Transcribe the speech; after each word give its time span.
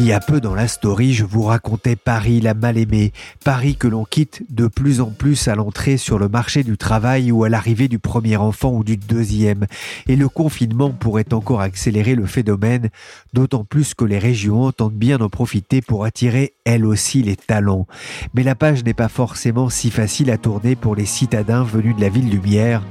Il 0.00 0.06
y 0.06 0.12
a 0.12 0.20
peu 0.20 0.40
dans 0.40 0.54
la 0.54 0.68
story, 0.68 1.12
je 1.12 1.24
vous 1.24 1.42
racontais 1.42 1.96
Paris 1.96 2.40
la 2.40 2.54
mal-aimée, 2.54 3.12
Paris 3.44 3.74
que 3.74 3.88
l'on 3.88 4.04
quitte 4.04 4.44
de 4.48 4.68
plus 4.68 5.00
en 5.00 5.10
plus 5.10 5.48
à 5.48 5.56
l'entrée 5.56 5.96
sur 5.96 6.20
le 6.20 6.28
marché 6.28 6.62
du 6.62 6.78
travail 6.78 7.32
ou 7.32 7.42
à 7.42 7.48
l'arrivée 7.48 7.88
du 7.88 7.98
premier 7.98 8.36
enfant 8.36 8.70
ou 8.70 8.84
du 8.84 8.96
deuxième. 8.96 9.66
Et 10.06 10.14
le 10.14 10.28
confinement 10.28 10.90
pourrait 10.90 11.34
encore 11.34 11.62
accélérer 11.62 12.14
le 12.14 12.26
phénomène, 12.26 12.90
d'autant 13.32 13.64
plus 13.64 13.94
que 13.94 14.04
les 14.04 14.20
régions 14.20 14.62
entendent 14.62 14.92
bien 14.92 15.20
en 15.20 15.28
profiter 15.28 15.82
pour 15.82 16.04
attirer 16.04 16.54
elles 16.64 16.86
aussi 16.86 17.24
les 17.24 17.34
talents. 17.34 17.88
Mais 18.34 18.44
la 18.44 18.54
page 18.54 18.84
n'est 18.84 18.94
pas 18.94 19.08
forcément 19.08 19.68
si 19.68 19.90
facile 19.90 20.30
à 20.30 20.38
tourner 20.38 20.76
pour 20.76 20.94
les 20.94 21.06
citadins 21.06 21.64
venus 21.64 21.96
de 21.96 22.02
la 22.02 22.08
ville 22.08 22.30
lumière, 22.30 22.84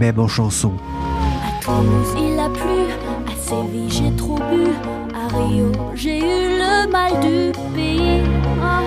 même 0.00 0.18
en 0.18 0.28
chanson. 0.28 0.72
Rio, 5.36 5.72
j'ai 5.94 6.18
eu 6.18 6.58
le 6.58 6.90
mal 6.90 7.12
du 7.20 7.52
pays. 7.74 8.22
Ah, 8.62 8.82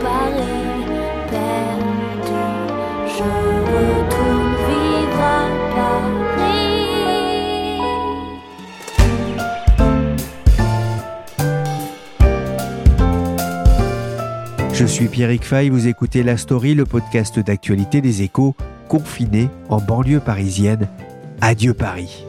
Paris, 0.00 0.84
perdu. 1.30 2.42
Je 3.06 3.24
retourne 3.72 4.54
vivre 4.68 5.22
à 5.22 5.48
Paris. 5.74 6.10
Je 14.72 14.84
suis 14.86 15.08
Pierrick 15.08 15.44
Fay, 15.44 15.70
vous 15.70 15.88
écoutez 15.88 16.22
La 16.22 16.36
Story, 16.36 16.74
le 16.74 16.86
podcast 16.86 17.38
d'actualité 17.38 18.00
des 18.00 18.22
échos, 18.22 18.54
confiné 18.88 19.48
en 19.68 19.80
banlieue 19.80 20.20
parisienne. 20.20 20.88
Adieu 21.40 21.74
Paris. 21.74 22.24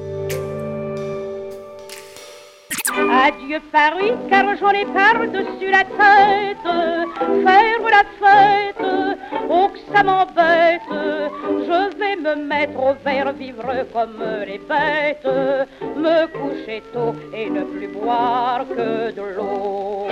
Adieu 3.24 3.60
Paris, 3.72 4.14
car 4.32 4.58
j'en 4.58 4.72
ai 4.72 4.86
par-dessus 4.86 5.70
la 5.70 5.84
tête. 5.84 6.58
Faire 7.46 7.84
la 7.92 8.04
fête, 8.20 8.84
oh 9.48 9.68
que 9.72 9.94
ça 9.94 10.02
m'embête. 10.04 10.82
Je 10.90 11.98
vais 12.00 12.16
me 12.16 12.48
mettre 12.48 12.80
au 12.80 12.96
vert, 13.06 13.32
vivre 13.34 13.86
comme 13.94 14.24
les 14.48 14.58
bêtes. 14.58 15.28
Me 15.96 16.26
coucher 16.34 16.82
tôt 16.92 17.14
et 17.32 17.48
ne 17.52 17.62
plus 17.62 17.90
boire 17.90 18.66
que 18.68 19.12
de 19.12 19.36
l'eau. 19.36 20.08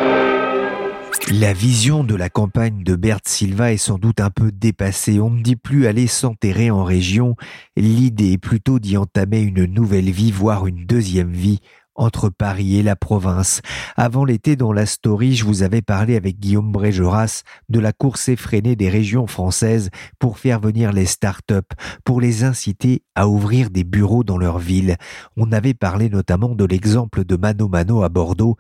La 1.32 1.54
vision 1.54 2.04
de 2.04 2.16
la 2.16 2.30
campagne 2.30 2.84
de 2.84 2.96
Bert 2.96 3.20
Silva 3.26 3.72
est 3.72 3.78
sans 3.78 3.98
doute 3.98 4.20
un 4.20 4.30
peu 4.30 4.52
dépassée. 4.52 5.20
On 5.20 5.30
ne 5.30 5.42
dit 5.42 5.56
plus 5.56 5.88
aller 5.88 6.08
s'enterrer 6.08 6.70
en 6.72 6.84
région. 6.84 7.36
L'idée 7.76 8.34
est 8.34 8.38
plutôt 8.38 8.80
d'y 8.80 8.98
entamer 8.98 9.40
une 9.42 9.66
nouvelle 9.66 10.10
vie, 10.10 10.32
voire 10.32 10.68
une 10.68 10.86
deuxième 10.86 11.32
vie 11.32 11.60
entre 12.00 12.30
Paris 12.30 12.78
et 12.78 12.84
la 12.84 12.96
province. 12.96 13.62
Avant 13.96 14.26
l'été, 14.26 14.56
dans 14.56 14.72
la 14.72 14.86
story, 14.86 15.36
je 15.36 15.46
vous 15.46 15.62
avais 15.64 15.82
parlé 15.82 16.16
avec 16.16 16.40
Guillaume 16.40 16.72
Brégeras 16.72 17.44
de 17.68 17.80
la 17.80 17.92
course 17.92 18.30
effrénée 18.30 18.76
des 18.76 18.90
régions 18.90 19.28
françaises 19.28 19.90
pour 20.18 20.40
faire 20.40 20.60
venir 20.60 20.94
les 20.94 21.06
start-up, 21.06 21.66
pour 22.06 22.22
les 22.22 22.44
inciter 22.44 23.04
à 23.16 23.28
ouvrir 23.28 23.70
des 23.70 23.84
bureaux 23.84 24.24
dans 24.24 24.38
leur 24.38 24.60
ville. 24.60 24.96
On 25.36 25.52
avait 25.52 25.74
parlé 25.74 26.10
notamment 26.10 26.56
de 26.56 26.66
l'exemple 26.66 27.26
de 27.26 27.36
Mano 27.36 27.68
Mano 27.68 28.02
à 28.02 28.10
Bordeaux, 28.10 28.56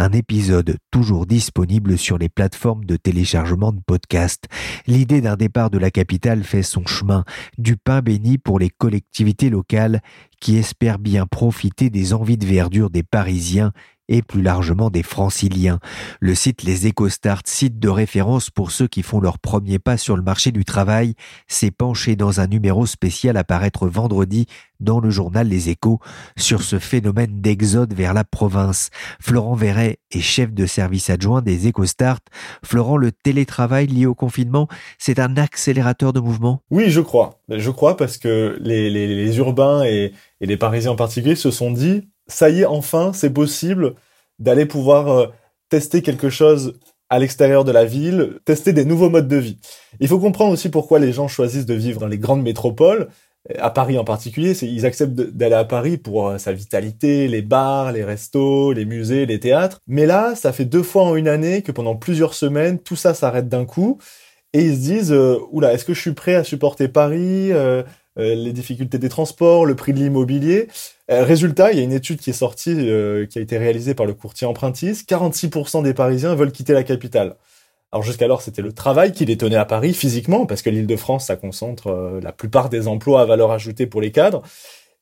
un 0.00 0.12
épisode 0.12 0.78
toujours 0.90 1.26
disponible 1.26 1.98
sur 1.98 2.16
les 2.16 2.30
plateformes 2.30 2.84
de 2.86 2.96
téléchargement 2.96 3.70
de 3.70 3.80
podcasts. 3.84 4.44
L'idée 4.86 5.20
d'un 5.20 5.36
départ 5.36 5.68
de 5.68 5.76
la 5.76 5.90
capitale 5.90 6.42
fait 6.42 6.62
son 6.62 6.86
chemin, 6.86 7.24
du 7.58 7.76
pain 7.76 8.00
béni 8.00 8.38
pour 8.38 8.58
les 8.58 8.70
collectivités 8.70 9.50
locales 9.50 10.00
qui 10.40 10.56
espèrent 10.56 10.98
bien 10.98 11.26
profiter 11.26 11.90
des 11.90 12.14
envies 12.14 12.38
de 12.38 12.46
verdure 12.46 12.88
des 12.88 13.02
Parisiens 13.02 13.72
et 14.10 14.20
plus 14.20 14.42
largement 14.42 14.90
des 14.90 15.02
franciliens. 15.02 15.78
Le 16.20 16.34
site 16.34 16.62
Les 16.64 16.86
EcoStart, 16.88 17.42
site 17.46 17.78
de 17.78 17.88
référence 17.88 18.50
pour 18.50 18.72
ceux 18.72 18.88
qui 18.88 19.02
font 19.02 19.20
leur 19.20 19.38
premier 19.38 19.78
pas 19.78 19.96
sur 19.96 20.16
le 20.16 20.22
marché 20.22 20.52
du 20.52 20.66
travail, 20.66 21.14
s'est 21.48 21.70
penché 21.70 22.16
dans 22.16 22.40
un 22.40 22.46
numéro 22.46 22.84
spécial 22.84 23.38
à 23.38 23.44
paraître 23.44 23.86
vendredi 23.86 24.46
dans 24.80 24.98
le 25.00 25.10
journal 25.10 25.46
Les 25.46 25.68
Échos 25.68 26.00
sur 26.36 26.62
ce 26.62 26.78
phénomène 26.78 27.40
d'exode 27.40 27.94
vers 27.94 28.12
la 28.12 28.24
province. 28.24 28.90
Florent 29.20 29.54
Verret 29.54 29.98
est 30.10 30.20
chef 30.20 30.52
de 30.52 30.66
service 30.66 31.08
adjoint 31.08 31.40
des 31.40 31.68
EcoStart. 31.68 32.20
Florent, 32.64 32.96
le 32.96 33.12
télétravail 33.12 33.86
lié 33.86 34.06
au 34.06 34.14
confinement, 34.14 34.68
c'est 34.98 35.20
un 35.20 35.36
accélérateur 35.36 36.12
de 36.12 36.20
mouvement? 36.20 36.62
Oui, 36.70 36.90
je 36.90 37.00
crois. 37.00 37.40
Je 37.48 37.70
crois 37.70 37.96
parce 37.96 38.18
que 38.18 38.58
les, 38.60 39.38
urbains 39.38 39.84
et 39.84 40.12
les 40.40 40.56
Parisiens 40.56 40.92
en 40.92 40.96
particulier 40.96 41.36
se 41.36 41.50
sont 41.50 41.70
dit 41.70 42.08
ça 42.30 42.50
y 42.50 42.60
est, 42.60 42.66
enfin, 42.66 43.12
c'est 43.12 43.30
possible 43.30 43.94
d'aller 44.38 44.66
pouvoir 44.66 45.08
euh, 45.08 45.26
tester 45.68 46.02
quelque 46.02 46.30
chose 46.30 46.78
à 47.08 47.18
l'extérieur 47.18 47.64
de 47.64 47.72
la 47.72 47.84
ville, 47.84 48.38
tester 48.44 48.72
des 48.72 48.84
nouveaux 48.84 49.10
modes 49.10 49.28
de 49.28 49.36
vie. 49.36 49.58
Il 49.98 50.08
faut 50.08 50.20
comprendre 50.20 50.52
aussi 50.52 50.68
pourquoi 50.68 50.98
les 50.98 51.12
gens 51.12 51.28
choisissent 51.28 51.66
de 51.66 51.74
vivre 51.74 52.00
dans 52.00 52.06
les 52.06 52.18
grandes 52.18 52.42
métropoles, 52.42 53.08
à 53.58 53.70
Paris 53.70 53.98
en 53.98 54.04
particulier, 54.04 54.52
ils 54.62 54.84
acceptent 54.84 55.14
d'aller 55.14 55.54
à 55.54 55.64
Paris 55.64 55.96
pour 55.96 56.28
euh, 56.28 56.38
sa 56.38 56.52
vitalité, 56.52 57.26
les 57.26 57.40
bars, 57.40 57.90
les 57.90 58.04
restos, 58.04 58.72
les 58.72 58.84
musées, 58.84 59.24
les 59.24 59.40
théâtres. 59.40 59.80
Mais 59.86 60.06
là, 60.06 60.34
ça 60.36 60.52
fait 60.52 60.66
deux 60.66 60.82
fois 60.82 61.04
en 61.04 61.16
une 61.16 61.26
année 61.26 61.62
que 61.62 61.72
pendant 61.72 61.96
plusieurs 61.96 62.34
semaines, 62.34 62.78
tout 62.78 62.96
ça 62.96 63.14
s'arrête 63.14 63.48
d'un 63.48 63.64
coup 63.64 63.98
et 64.52 64.64
ils 64.64 64.74
se 64.74 64.80
disent 64.80 65.12
euh, 65.12 65.38
oula, 65.50 65.72
est-ce 65.72 65.84
que 65.84 65.94
je 65.94 66.00
suis 66.00 66.12
prêt 66.12 66.34
à 66.34 66.44
supporter 66.44 66.88
Paris 66.88 67.52
euh, 67.52 67.82
euh, 67.82 67.82
les 68.20 68.52
difficultés 68.52 68.98
des 68.98 69.08
transports, 69.08 69.66
le 69.66 69.74
prix 69.74 69.92
de 69.92 69.98
l'immobilier. 69.98 70.68
Euh, 71.10 71.24
résultat, 71.24 71.72
il 71.72 71.78
y 71.78 71.80
a 71.80 71.84
une 71.84 71.92
étude 71.92 72.20
qui 72.20 72.30
est 72.30 72.34
sortie, 72.34 72.74
euh, 72.76 73.26
qui 73.26 73.38
a 73.38 73.42
été 73.42 73.58
réalisée 73.58 73.94
par 73.94 74.06
le 74.06 74.14
courtier 74.14 74.46
Empruntis. 74.46 75.04
46% 75.06 75.82
des 75.82 75.94
Parisiens 75.94 76.34
veulent 76.34 76.52
quitter 76.52 76.72
la 76.72 76.82
capitale. 76.82 77.36
Alors 77.92 78.04
jusqu'alors, 78.04 78.42
c'était 78.42 78.62
le 78.62 78.72
travail 78.72 79.12
qui 79.12 79.24
les 79.24 79.36
tenait 79.36 79.56
à 79.56 79.64
Paris 79.64 79.94
physiquement, 79.94 80.46
parce 80.46 80.62
que 80.62 80.70
l'Île-de-France, 80.70 81.26
ça 81.26 81.36
concentre 81.36 82.20
la 82.22 82.30
plupart 82.30 82.68
des 82.68 82.86
emplois 82.86 83.22
à 83.22 83.24
valeur 83.24 83.50
ajoutée 83.50 83.86
pour 83.86 84.00
les 84.00 84.12
cadres. 84.12 84.42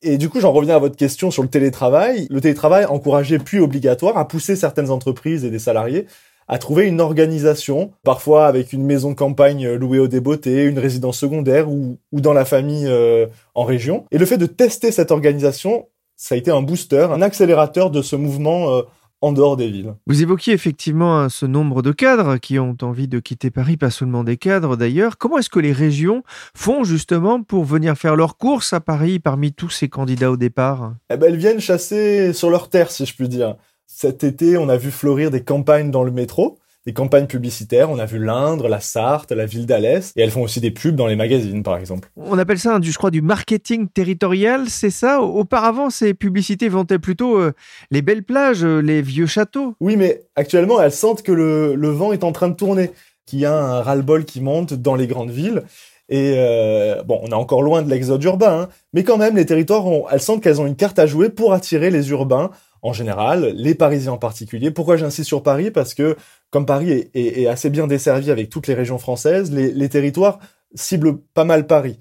Et 0.01 0.17
du 0.17 0.29
coup, 0.29 0.39
j'en 0.39 0.51
reviens 0.51 0.75
à 0.75 0.79
votre 0.79 0.95
question 0.95 1.29
sur 1.29 1.43
le 1.43 1.49
télétravail. 1.49 2.25
Le 2.29 2.39
télétravail 2.39 2.85
encourageait 2.85 3.37
puis 3.37 3.59
obligatoire 3.59 4.17
à 4.17 4.27
pousser 4.27 4.55
certaines 4.55 4.89
entreprises 4.89 5.43
et 5.43 5.49
des 5.49 5.59
salariés 5.59 6.07
à 6.49 6.57
trouver 6.57 6.87
une 6.87 6.99
organisation, 6.99 7.91
parfois 8.03 8.47
avec 8.47 8.73
une 8.73 8.83
maison 8.83 9.11
de 9.11 9.15
campagne 9.15 9.69
louée 9.69 9.99
au 9.99 10.07
débeauté, 10.07 10.63
une 10.65 10.79
résidence 10.79 11.17
secondaire 11.19 11.69
ou, 11.69 11.99
ou 12.11 12.21
dans 12.21 12.33
la 12.33 12.43
famille 12.43 12.87
euh, 12.87 13.27
en 13.53 13.63
région. 13.63 14.05
Et 14.11 14.17
le 14.17 14.25
fait 14.25 14.37
de 14.37 14.47
tester 14.47 14.91
cette 14.91 15.11
organisation, 15.11 15.87
ça 16.17 16.33
a 16.33 16.37
été 16.39 16.49
un 16.49 16.63
booster, 16.63 17.07
un 17.11 17.21
accélérateur 17.21 17.91
de 17.91 18.01
ce 18.01 18.15
mouvement 18.15 18.71
euh, 18.71 18.81
en 19.21 19.31
dehors 19.31 19.57
des 19.57 19.69
villes. 19.69 19.93
Vous 20.07 20.23
évoquiez 20.23 20.53
effectivement 20.53 21.19
hein, 21.19 21.29
ce 21.29 21.45
nombre 21.45 21.81
de 21.81 21.91
cadres 21.91 22.37
qui 22.37 22.57
ont 22.57 22.77
envie 22.81 23.07
de 23.07 23.19
quitter 23.19 23.51
Paris, 23.51 23.77
pas 23.77 23.91
seulement 23.91 24.23
des 24.23 24.37
cadres 24.37 24.75
d'ailleurs. 24.75 25.17
Comment 25.17 25.37
est-ce 25.37 25.49
que 25.49 25.59
les 25.59 25.73
régions 25.73 26.23
font 26.55 26.83
justement 26.83 27.43
pour 27.43 27.63
venir 27.63 27.95
faire 27.95 28.15
leurs 28.15 28.37
courses 28.37 28.73
à 28.73 28.79
Paris 28.79 29.19
parmi 29.19 29.51
tous 29.51 29.69
ces 29.69 29.89
candidats 29.89 30.31
au 30.31 30.37
départ? 30.37 30.93
Eh 31.11 31.17
ben, 31.17 31.27
Elles 31.27 31.37
viennent 31.37 31.59
chasser 31.59 32.33
sur 32.33 32.49
leur 32.49 32.69
terre, 32.69 32.91
si 32.91 33.05
je 33.05 33.13
puis 33.13 33.29
dire. 33.29 33.55
Cet 33.91 34.23
été, 34.23 34.55
on 34.55 34.69
a 34.69 34.77
vu 34.77 34.91
fleurir 34.91 35.31
des 35.31 35.43
campagnes 35.43 35.89
dans 35.89 36.03
le 36.03 36.11
métro, 36.11 36.59
des 36.85 36.93
campagnes 36.93 37.25
publicitaires. 37.25 37.89
On 37.89 37.97
a 37.97 38.05
vu 38.05 38.23
l'Indre, 38.23 38.69
la 38.69 38.79
Sarthe, 38.79 39.31
la 39.31 39.47
ville 39.47 39.65
d'Alès, 39.65 40.13
et 40.15 40.21
elles 40.21 40.29
font 40.29 40.43
aussi 40.43 40.61
des 40.61 40.69
pubs 40.69 40.95
dans 40.95 41.07
les 41.07 41.15
magazines, 41.15 41.63
par 41.63 41.75
exemple. 41.75 42.07
On 42.15 42.37
appelle 42.37 42.59
ça, 42.59 42.79
je 42.79 42.97
crois, 42.97 43.09
du 43.09 43.23
marketing 43.23 43.89
territorial, 43.89 44.69
c'est 44.69 44.91
ça? 44.91 45.21
Auparavant, 45.21 45.89
ces 45.89 46.13
publicités 46.13 46.69
vantaient 46.69 46.99
plutôt 46.99 47.39
euh, 47.39 47.51
les 47.89 48.03
belles 48.03 48.23
plages, 48.23 48.63
euh, 48.63 48.79
les 48.79 49.01
vieux 49.01 49.25
châteaux. 49.25 49.73
Oui, 49.79 49.97
mais 49.97 50.21
actuellement, 50.35 50.79
elles 50.79 50.93
sentent 50.93 51.23
que 51.23 51.31
le, 51.31 51.73
le 51.73 51.89
vent 51.89 52.13
est 52.13 52.23
en 52.23 52.31
train 52.31 52.47
de 52.47 52.55
tourner, 52.55 52.91
qu'il 53.25 53.39
y 53.39 53.45
a 53.45 53.57
un 53.57 53.81
ras-le-bol 53.81 54.23
qui 54.23 54.39
monte 54.39 54.75
dans 54.75 54.95
les 54.95 55.07
grandes 55.07 55.31
villes. 55.31 55.63
Et 56.09 56.35
euh, 56.37 57.03
bon, 57.03 57.19
on 57.23 57.27
est 57.27 57.33
encore 57.33 57.63
loin 57.63 57.81
de 57.81 57.89
l'exode 57.89 58.23
urbain, 58.23 58.61
hein, 58.61 58.69
mais 58.93 59.03
quand 59.03 59.17
même, 59.17 59.35
les 59.35 59.45
territoires, 59.45 59.85
ont, 59.85 60.05
elles 60.11 60.21
sentent 60.21 60.41
qu'elles 60.41 60.61
ont 60.61 60.67
une 60.67 60.75
carte 60.75 60.99
à 60.99 61.07
jouer 61.07 61.29
pour 61.29 61.53
attirer 61.53 61.89
les 61.91 62.11
urbains 62.11 62.51
en 62.81 62.93
général, 62.93 63.53
les 63.55 63.75
Parisiens 63.75 64.13
en 64.13 64.17
particulier. 64.17 64.71
Pourquoi 64.71 64.97
j'insiste 64.97 65.27
sur 65.27 65.43
Paris? 65.43 65.71
Parce 65.71 65.93
que 65.93 66.15
comme 66.49 66.65
Paris 66.65 67.09
est, 67.13 67.47
assez 67.47 67.69
bien 67.69 67.87
desservi 67.87 68.31
avec 68.31 68.49
toutes 68.49 68.67
les 68.67 68.73
régions 68.73 68.97
françaises, 68.97 69.51
les, 69.51 69.89
territoires 69.89 70.39
ciblent 70.75 71.17
pas 71.33 71.45
mal 71.45 71.67
Paris. 71.67 71.97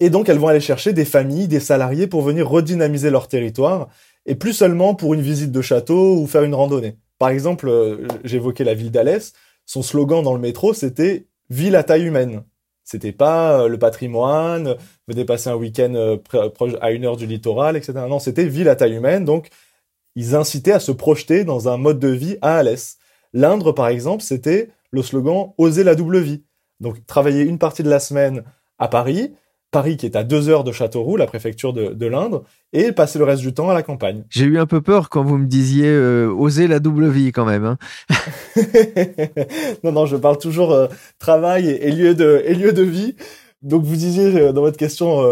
Et 0.00 0.10
donc 0.10 0.28
elles 0.28 0.38
vont 0.38 0.48
aller 0.48 0.60
chercher 0.60 0.92
des 0.92 1.04
familles, 1.04 1.48
des 1.48 1.60
salariés 1.60 2.06
pour 2.06 2.22
venir 2.22 2.48
redynamiser 2.48 3.10
leur 3.10 3.28
territoire, 3.28 3.88
et 4.26 4.34
plus 4.34 4.52
seulement 4.52 4.94
pour 4.94 5.14
une 5.14 5.20
visite 5.20 5.52
de 5.52 5.62
château 5.62 6.16
ou 6.16 6.26
faire 6.26 6.44
une 6.44 6.54
randonnée. 6.54 6.96
Par 7.18 7.30
exemple, 7.30 7.68
euh, 7.68 8.06
j'évoquais 8.24 8.64
la 8.64 8.74
ville 8.74 8.90
d'Alès, 8.90 9.32
son 9.66 9.82
slogan 9.82 10.22
dans 10.22 10.34
le 10.34 10.40
métro 10.40 10.74
c'était 10.74 11.26
ville 11.50 11.76
à 11.76 11.82
taille 11.82 12.04
humaine. 12.04 12.42
C'était 12.84 13.12
pas 13.12 13.62
euh, 13.62 13.68
le 13.68 13.78
patrimoine, 13.78 14.76
venez 15.06 15.24
passer 15.24 15.50
un 15.50 15.54
week-end 15.54 15.94
euh, 15.94 16.16
à 16.80 16.90
une 16.90 17.04
heure 17.04 17.16
du 17.16 17.26
littoral, 17.26 17.76
etc. 17.76 17.92
Non, 18.08 18.18
c'était 18.18 18.44
ville 18.44 18.68
à 18.68 18.76
taille 18.76 18.94
humaine, 18.94 19.24
donc 19.24 19.48
ils 20.16 20.34
incitaient 20.34 20.72
à 20.72 20.80
se 20.80 20.92
projeter 20.92 21.44
dans 21.44 21.68
un 21.68 21.76
mode 21.76 21.98
de 21.98 22.08
vie 22.08 22.36
à 22.42 22.56
Alès. 22.56 22.98
L'Indre, 23.32 23.72
par 23.72 23.88
exemple, 23.88 24.22
c'était 24.22 24.70
le 24.90 25.02
slogan 25.02 25.52
Oser 25.58 25.84
la 25.84 25.94
double 25.94 26.18
vie. 26.18 26.44
Donc 26.80 27.06
travailler 27.06 27.42
une 27.42 27.58
partie 27.58 27.82
de 27.82 27.88
la 27.88 28.00
semaine 28.00 28.42
à 28.78 28.88
Paris, 28.88 29.32
Paris 29.70 29.96
qui 29.96 30.04
est 30.04 30.16
à 30.16 30.22
deux 30.22 30.48
heures 30.48 30.64
de 30.64 30.72
Châteauroux, 30.72 31.16
la 31.16 31.26
préfecture 31.26 31.72
de, 31.72 32.06
l'Indre, 32.06 32.44
et 32.74 32.92
passer 32.92 33.18
le 33.18 33.24
reste 33.24 33.40
du 33.40 33.54
temps 33.54 33.70
à 33.70 33.74
la 33.74 33.82
campagne. 33.82 34.24
J'ai 34.28 34.44
eu 34.44 34.58
un 34.58 34.66
peu 34.66 34.82
peur 34.82 35.08
quand 35.08 35.24
vous 35.24 35.38
me 35.38 35.46
disiez 35.46 35.88
euh, 35.88 36.28
oser 36.28 36.68
la 36.68 36.78
double 36.78 37.08
vie 37.08 37.32
quand 37.32 37.46
même. 37.46 37.64
Hein. 37.64 37.78
non, 39.82 39.92
non, 39.92 40.04
je 40.04 40.16
parle 40.16 40.36
toujours 40.36 40.72
euh, 40.72 40.88
travail 41.18 41.70
et, 41.70 41.90
lieu 41.90 42.14
de, 42.14 42.42
et 42.44 42.54
lieu 42.54 42.72
de 42.72 42.82
vie. 42.82 43.16
Donc 43.62 43.84
vous 43.84 43.96
disiez 43.96 44.36
euh, 44.36 44.52
dans 44.52 44.62
votre 44.62 44.76
question 44.76 45.22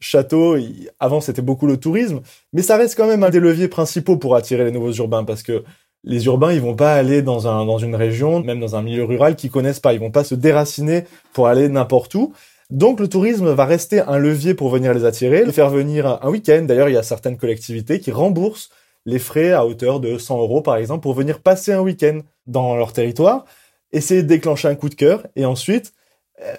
château, 0.00 0.56
avant 1.00 1.20
c'était 1.20 1.42
beaucoup 1.42 1.66
le 1.66 1.78
tourisme, 1.78 2.20
mais 2.52 2.62
ça 2.62 2.76
reste 2.76 2.96
quand 2.96 3.06
même 3.06 3.22
un 3.22 3.30
des 3.30 3.40
leviers 3.40 3.68
principaux 3.68 4.16
pour 4.16 4.36
attirer 4.36 4.64
les 4.64 4.70
nouveaux 4.70 4.92
urbains 4.92 5.24
parce 5.24 5.42
que 5.42 5.64
les 6.04 6.26
urbains, 6.26 6.52
ils 6.52 6.60
vont 6.60 6.76
pas 6.76 6.94
aller 6.94 7.22
dans 7.22 7.48
un 7.48 7.64
dans 7.66 7.78
une 7.78 7.94
région, 7.94 8.40
même 8.42 8.60
dans 8.60 8.76
un 8.76 8.82
milieu 8.82 9.04
rural 9.04 9.36
qu'ils 9.36 9.50
connaissent 9.50 9.80
pas, 9.80 9.92
ils 9.92 10.00
vont 10.00 10.10
pas 10.10 10.24
se 10.24 10.34
déraciner 10.34 11.04
pour 11.32 11.48
aller 11.48 11.68
n'importe 11.68 12.14
où. 12.14 12.32
Donc 12.70 13.00
le 13.00 13.08
tourisme 13.08 13.50
va 13.50 13.64
rester 13.64 14.00
un 14.00 14.18
levier 14.18 14.54
pour 14.54 14.68
venir 14.68 14.92
les 14.92 15.04
attirer, 15.04 15.44
les 15.44 15.52
faire 15.52 15.70
venir 15.70 16.18
un 16.22 16.28
week-end. 16.28 16.64
D'ailleurs, 16.68 16.88
il 16.88 16.94
y 16.94 16.98
a 16.98 17.02
certaines 17.02 17.38
collectivités 17.38 17.98
qui 17.98 18.12
remboursent 18.12 18.70
les 19.06 19.18
frais 19.18 19.52
à 19.52 19.64
hauteur 19.64 20.00
de 20.00 20.18
100 20.18 20.38
euros, 20.38 20.60
par 20.60 20.76
exemple, 20.76 21.02
pour 21.02 21.14
venir 21.14 21.40
passer 21.40 21.72
un 21.72 21.80
week-end 21.80 22.20
dans 22.46 22.76
leur 22.76 22.92
territoire, 22.92 23.46
essayer 23.92 24.22
de 24.22 24.28
déclencher 24.28 24.68
un 24.68 24.74
coup 24.74 24.90
de 24.90 24.94
cœur 24.94 25.26
et 25.34 25.46
ensuite 25.46 25.94
euh, 25.94 25.97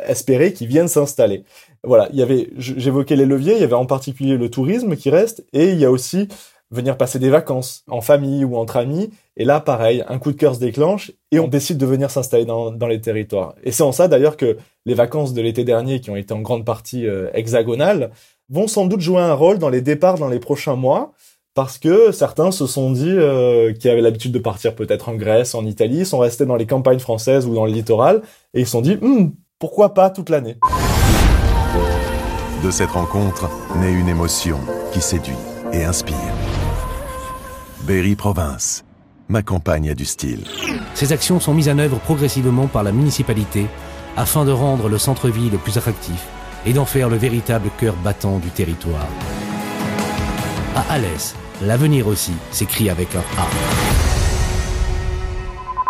espérer 0.05 0.53
qu'ils 0.53 0.67
viennent 0.67 0.87
s'installer. 0.87 1.43
Voilà, 1.83 2.09
il 2.11 2.19
y 2.19 2.21
avait, 2.21 2.49
j'évoquais 2.57 3.15
les 3.15 3.25
leviers, 3.25 3.53
il 3.53 3.61
y 3.61 3.63
avait 3.63 3.73
en 3.73 3.85
particulier 3.85 4.37
le 4.37 4.49
tourisme 4.49 4.95
qui 4.95 5.09
reste, 5.09 5.45
et 5.53 5.69
il 5.69 5.79
y 5.79 5.85
a 5.85 5.91
aussi 5.91 6.27
venir 6.71 6.97
passer 6.97 7.19
des 7.19 7.29
vacances 7.29 7.83
en 7.87 8.01
famille 8.01 8.43
ou 8.45 8.55
entre 8.57 8.77
amis. 8.77 9.09
Et 9.37 9.45
là, 9.45 9.59
pareil, 9.59 10.03
un 10.07 10.19
coup 10.19 10.31
de 10.31 10.37
cœur 10.37 10.55
se 10.55 10.59
déclenche 10.59 11.11
et 11.31 11.39
on 11.39 11.47
décide 11.47 11.77
de 11.77 11.85
venir 11.85 12.11
s'installer 12.11 12.45
dans, 12.45 12.87
les 12.87 13.01
territoires. 13.01 13.55
Et 13.63 13.71
c'est 13.71 13.83
en 13.83 13.91
ça 13.91 14.07
d'ailleurs 14.07 14.37
que 14.37 14.57
les 14.85 14.93
vacances 14.93 15.33
de 15.33 15.41
l'été 15.41 15.63
dernier, 15.63 15.99
qui 15.99 16.09
ont 16.09 16.15
été 16.15 16.33
en 16.33 16.41
grande 16.41 16.65
partie 16.65 17.07
euh, 17.07 17.29
hexagonales, 17.33 18.11
vont 18.49 18.67
sans 18.67 18.85
doute 18.85 19.01
jouer 19.01 19.21
un 19.21 19.33
rôle 19.33 19.57
dans 19.57 19.69
les 19.69 19.81
départs 19.81 20.17
dans 20.17 20.29
les 20.29 20.39
prochains 20.39 20.75
mois. 20.75 21.13
Parce 21.55 21.79
que 21.79 22.11
certains 22.11 22.51
se 22.51 22.67
sont 22.67 22.91
dit, 22.91 23.09
euh, 23.09 23.73
qui 23.73 23.89
avaient 23.89 24.01
l'habitude 24.01 24.31
de 24.31 24.39
partir 24.39 24.75
peut-être 24.75 25.09
en 25.09 25.15
Grèce, 25.15 25.55
en 25.55 25.65
Italie, 25.65 26.05
sont 26.05 26.19
restés 26.19 26.45
dans 26.45 26.55
les 26.55 26.67
campagnes 26.67 26.99
françaises 26.99 27.47
ou 27.47 27.55
dans 27.55 27.65
le 27.65 27.71
littoral, 27.71 28.21
et 28.53 28.61
ils 28.61 28.65
se 28.65 28.71
sont 28.71 28.81
dit, 28.81 28.95
hmm, 28.95 29.31
pourquoi 29.59 29.94
pas 29.94 30.09
toute 30.09 30.29
l'année? 30.29 30.57
De 32.63 32.71
cette 32.71 32.91
rencontre 32.91 33.50
naît 33.75 33.91
une 33.91 34.07
émotion 34.07 34.57
qui 34.94 35.01
séduit 35.01 35.35
et 35.73 35.83
inspire. 35.83 36.15
Berry 37.81 38.15
Province. 38.15 38.85
Ma 39.27 39.44
campagne 39.44 39.89
a 39.89 39.94
du 39.94 40.06
style. 40.06 40.45
Ces 40.95 41.11
actions 41.11 41.41
sont 41.41 41.53
mises 41.53 41.69
en 41.69 41.77
œuvre 41.77 42.00
progressivement 42.00 42.67
par 42.67 42.83
la 42.83 42.94
municipalité 42.94 43.67
afin 44.15 44.45
de 44.45 44.51
rendre 44.51 44.88
le 44.88 44.97
centre-ville 44.97 45.57
plus 45.57 45.77
attractif 45.77 46.25
et 46.65 46.73
d'en 46.73 46.85
faire 46.85 47.09
le 47.09 47.17
véritable 47.17 47.69
cœur 47.77 47.95
battant 48.03 48.39
du 48.39 48.50
territoire. 48.50 49.07
À 50.75 50.94
Alès, 50.94 51.35
l'avenir 51.62 52.07
aussi 52.07 52.33
s'écrit 52.51 52.89
avec 52.89 53.13
un 53.13 53.19
A. 53.38 53.47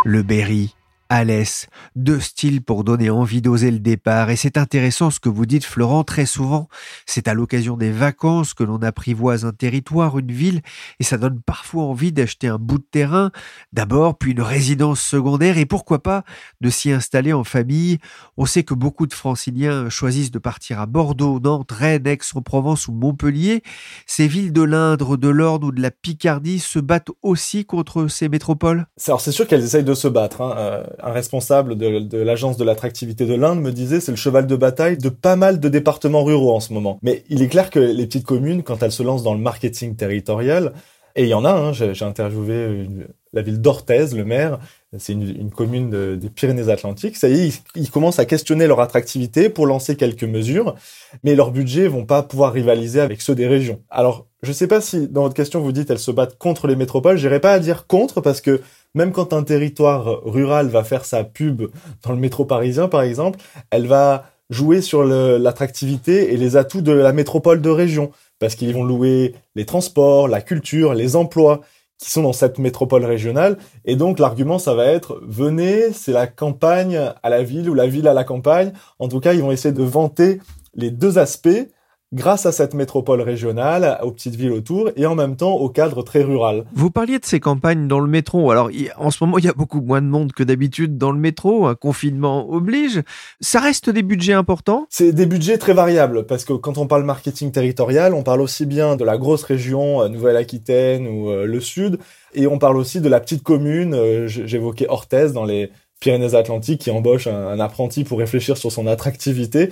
Le 0.05 0.23
Berry 0.23 0.75
Alès, 1.09 1.67
deux 1.95 2.19
styles 2.19 2.61
pour 2.61 2.83
donner 2.83 3.09
envie 3.09 3.41
d'oser 3.41 3.71
le 3.71 3.79
départ. 3.79 4.29
Et 4.29 4.35
c'est 4.35 4.57
intéressant 4.57 5.09
ce 5.09 5.19
que 5.19 5.27
vous 5.27 5.47
dites, 5.47 5.65
Florent, 5.65 6.03
très 6.03 6.27
souvent. 6.27 6.69
C'est 7.07 7.27
à 7.27 7.33
l'occasion 7.33 7.77
des 7.77 7.91
vacances 7.91 8.53
que 8.53 8.63
l'on 8.63 8.81
apprivoise 8.83 9.43
un 9.43 9.51
territoire, 9.51 10.19
une 10.19 10.31
ville, 10.31 10.61
et 10.99 11.03
ça 11.03 11.17
donne 11.17 11.41
parfois 11.41 11.85
envie 11.85 12.11
d'acheter 12.11 12.47
un 12.47 12.59
bout 12.59 12.77
de 12.77 12.85
terrain, 12.91 13.31
d'abord, 13.73 14.19
puis 14.19 14.33
une 14.33 14.41
résidence 14.41 15.01
secondaire, 15.01 15.57
et 15.57 15.65
pourquoi 15.65 16.03
pas 16.03 16.23
de 16.61 16.69
s'y 16.69 16.91
installer 16.91 17.33
en 17.33 17.43
famille. 17.43 17.97
On 18.37 18.45
sait 18.45 18.63
que 18.63 18.75
beaucoup 18.75 19.07
de 19.07 19.13
franciliens 19.13 19.89
choisissent 19.89 20.31
de 20.31 20.39
partir 20.39 20.79
à 20.79 20.85
Bordeaux, 20.85 21.39
Nantes, 21.39 21.71
Rennes, 21.71 22.05
Aix-en-Provence 22.05 22.87
ou 22.87 22.91
Montpellier. 22.91 23.63
Ces 24.05 24.27
villes 24.27 24.53
de 24.53 24.61
l'Indre, 24.61 25.17
de 25.17 25.27
l'Orne 25.27 25.63
ou 25.63 25.71
de 25.71 25.81
la 25.81 25.91
Picardie 25.91 26.59
se 26.59 26.77
battent 26.77 27.11
aussi 27.23 27.65
contre 27.65 28.07
ces 28.07 28.29
métropoles 28.29 28.85
Alors 29.07 29.21
c'est 29.21 29.31
sûr 29.31 29.47
qu'elles 29.47 29.63
essayent 29.63 29.83
de 29.83 29.93
se 29.93 30.07
battre. 30.07 30.41
Hein. 30.41 30.53
Euh, 30.57 30.83
un 31.03 31.11
responsable 31.11 31.77
de, 31.77 32.17
l'agence 32.17 32.57
de 32.57 32.63
l'attractivité 32.63 33.25
de 33.25 33.35
l'Inde 33.35 33.61
me 33.61 33.71
disait 33.71 33.99
c'est 33.99 34.11
le 34.11 34.17
cheval 34.17 34.47
de 34.47 34.55
bataille 34.55 34.97
de 34.97 35.09
pas 35.09 35.35
mal 35.35 35.59
de 35.59 35.69
départements 35.69 36.23
ruraux 36.23 36.55
en 36.55 36.59
ce 36.59 36.73
moment. 36.73 36.99
Mais 37.01 37.23
il 37.29 37.41
est 37.41 37.47
clair 37.47 37.69
que 37.69 37.79
les 37.79 38.05
petites 38.05 38.25
communes, 38.25 38.63
quand 38.63 38.83
elles 38.83 38.91
se 38.91 39.03
lancent 39.03 39.23
dans 39.23 39.33
le 39.33 39.39
marketing 39.39 39.95
territorial, 39.95 40.73
et 41.15 41.23
il 41.23 41.29
y 41.29 41.33
en 41.33 41.43
a, 41.43 41.51
hein, 41.51 41.73
j'ai 41.73 42.05
interviewé 42.05 42.87
la 43.33 43.41
ville 43.41 43.59
d'Orthez, 43.59 44.15
le 44.15 44.23
maire, 44.23 44.59
c'est 44.97 45.13
une, 45.13 45.51
commune 45.51 46.17
des 46.17 46.29
Pyrénées-Atlantiques. 46.29 47.17
Ça 47.17 47.27
y 47.27 47.47
est, 47.47 47.61
ils, 47.75 47.91
commencent 47.91 48.19
à 48.19 48.25
questionner 48.25 48.67
leur 48.67 48.79
attractivité 48.79 49.49
pour 49.49 49.67
lancer 49.67 49.95
quelques 49.95 50.23
mesures, 50.23 50.75
mais 51.23 51.35
leurs 51.35 51.51
budgets 51.51 51.87
vont 51.87 52.05
pas 52.05 52.23
pouvoir 52.23 52.53
rivaliser 52.53 53.01
avec 53.01 53.21
ceux 53.21 53.35
des 53.35 53.47
régions. 53.47 53.81
Alors, 53.89 54.27
je 54.41 54.51
sais 54.51 54.67
pas 54.67 54.81
si 54.81 55.07
dans 55.07 55.23
votre 55.23 55.35
question 55.35 55.59
vous 55.59 55.71
dites 55.71 55.89
elles 55.89 55.99
se 55.99 56.11
battent 56.11 56.37
contre 56.37 56.67
les 56.67 56.75
métropoles. 56.75 57.17
J'irai 57.17 57.39
pas 57.39 57.53
à 57.53 57.59
dire 57.59 57.85
contre 57.85 58.21
parce 58.21 58.41
que 58.41 58.61
même 58.95 59.11
quand 59.11 59.33
un 59.33 59.43
territoire 59.43 60.23
rural 60.23 60.67
va 60.67 60.83
faire 60.83 61.05
sa 61.05 61.23
pub 61.23 61.63
dans 62.03 62.11
le 62.11 62.17
métro 62.17 62.45
parisien, 62.45 62.87
par 62.87 63.01
exemple, 63.01 63.39
elle 63.71 63.87
va 63.87 64.25
jouer 64.49 64.81
sur 64.81 65.03
l'attractivité 65.03 66.33
et 66.33 66.37
les 66.37 66.57
atouts 66.57 66.81
de 66.81 66.91
la 66.91 67.13
métropole 67.13 67.61
de 67.61 67.69
région, 67.69 68.11
parce 68.39 68.55
qu'ils 68.55 68.73
vont 68.73 68.83
louer 68.83 69.35
les 69.55 69.65
transports, 69.65 70.27
la 70.27 70.41
culture, 70.41 70.93
les 70.93 71.15
emplois 71.15 71.61
qui 71.99 72.09
sont 72.09 72.23
dans 72.23 72.33
cette 72.33 72.57
métropole 72.57 73.05
régionale. 73.05 73.57
Et 73.85 73.95
donc 73.95 74.19
l'argument, 74.19 74.57
ça 74.57 74.73
va 74.73 74.85
être, 74.85 75.19
venez, 75.27 75.91
c'est 75.91 76.13
la 76.13 76.27
campagne 76.27 76.97
à 77.21 77.29
la 77.29 77.43
ville 77.43 77.69
ou 77.69 77.73
la 77.73 77.87
ville 77.87 78.07
à 78.07 78.13
la 78.13 78.23
campagne. 78.23 78.71
En 78.97 79.09
tout 79.09 79.19
cas, 79.19 79.33
ils 79.33 79.41
vont 79.41 79.51
essayer 79.51 79.73
de 79.73 79.83
vanter 79.83 80.39
les 80.75 80.91
deux 80.91 81.19
aspects 81.19 81.67
grâce 82.11 82.45
à 82.45 82.51
cette 82.51 82.73
métropole 82.73 83.21
régionale, 83.21 83.99
aux 84.03 84.11
petites 84.11 84.35
villes 84.35 84.51
autour, 84.51 84.89
et 84.95 85.05
en 85.05 85.15
même 85.15 85.35
temps 85.35 85.53
au 85.53 85.69
cadre 85.69 86.01
très 86.01 86.23
rural. 86.23 86.65
Vous 86.73 86.89
parliez 86.89 87.19
de 87.19 87.25
ces 87.25 87.39
campagnes 87.39 87.87
dans 87.87 87.99
le 87.99 88.07
métro. 88.07 88.49
Alors, 88.51 88.71
en 88.97 89.11
ce 89.11 89.23
moment, 89.23 89.37
il 89.37 89.45
y 89.45 89.49
a 89.49 89.53
beaucoup 89.53 89.81
moins 89.81 90.01
de 90.01 90.07
monde 90.07 90.31
que 90.33 90.43
d'habitude 90.43 90.97
dans 90.97 91.11
le 91.11 91.19
métro. 91.19 91.67
Un 91.67 91.75
confinement 91.75 92.49
oblige. 92.49 93.01
Ça 93.41 93.59
reste 93.59 93.89
des 93.89 94.01
budgets 94.01 94.33
importants? 94.33 94.87
C'est 94.89 95.11
des 95.11 95.25
budgets 95.25 95.57
très 95.57 95.73
variables, 95.73 96.25
parce 96.25 96.45
que 96.45 96.53
quand 96.53 96.77
on 96.77 96.87
parle 96.87 97.03
marketing 97.03 97.51
territorial, 97.51 98.13
on 98.13 98.23
parle 98.23 98.41
aussi 98.41 98.65
bien 98.65 98.95
de 98.95 99.03
la 99.03 99.17
grosse 99.17 99.43
région, 99.43 100.01
euh, 100.01 100.09
Nouvelle-Aquitaine 100.09 101.07
ou 101.07 101.29
euh, 101.29 101.45
le 101.45 101.59
Sud, 101.59 101.99
et 102.33 102.47
on 102.47 102.57
parle 102.57 102.77
aussi 102.77 103.01
de 103.01 103.09
la 103.09 103.19
petite 103.19 103.43
commune, 103.43 103.93
euh, 103.93 104.27
j'évoquais 104.27 104.87
Orthez 104.89 105.29
dans 105.33 105.45
les 105.45 105.71
Pyrénées-Atlantiques 105.99 106.81
qui 106.81 106.91
embauche 106.91 107.27
un, 107.27 107.59
apprenti 107.59 108.03
pour 108.03 108.19
réfléchir 108.19 108.57
sur 108.57 108.71
son 108.71 108.87
attractivité. 108.87 109.69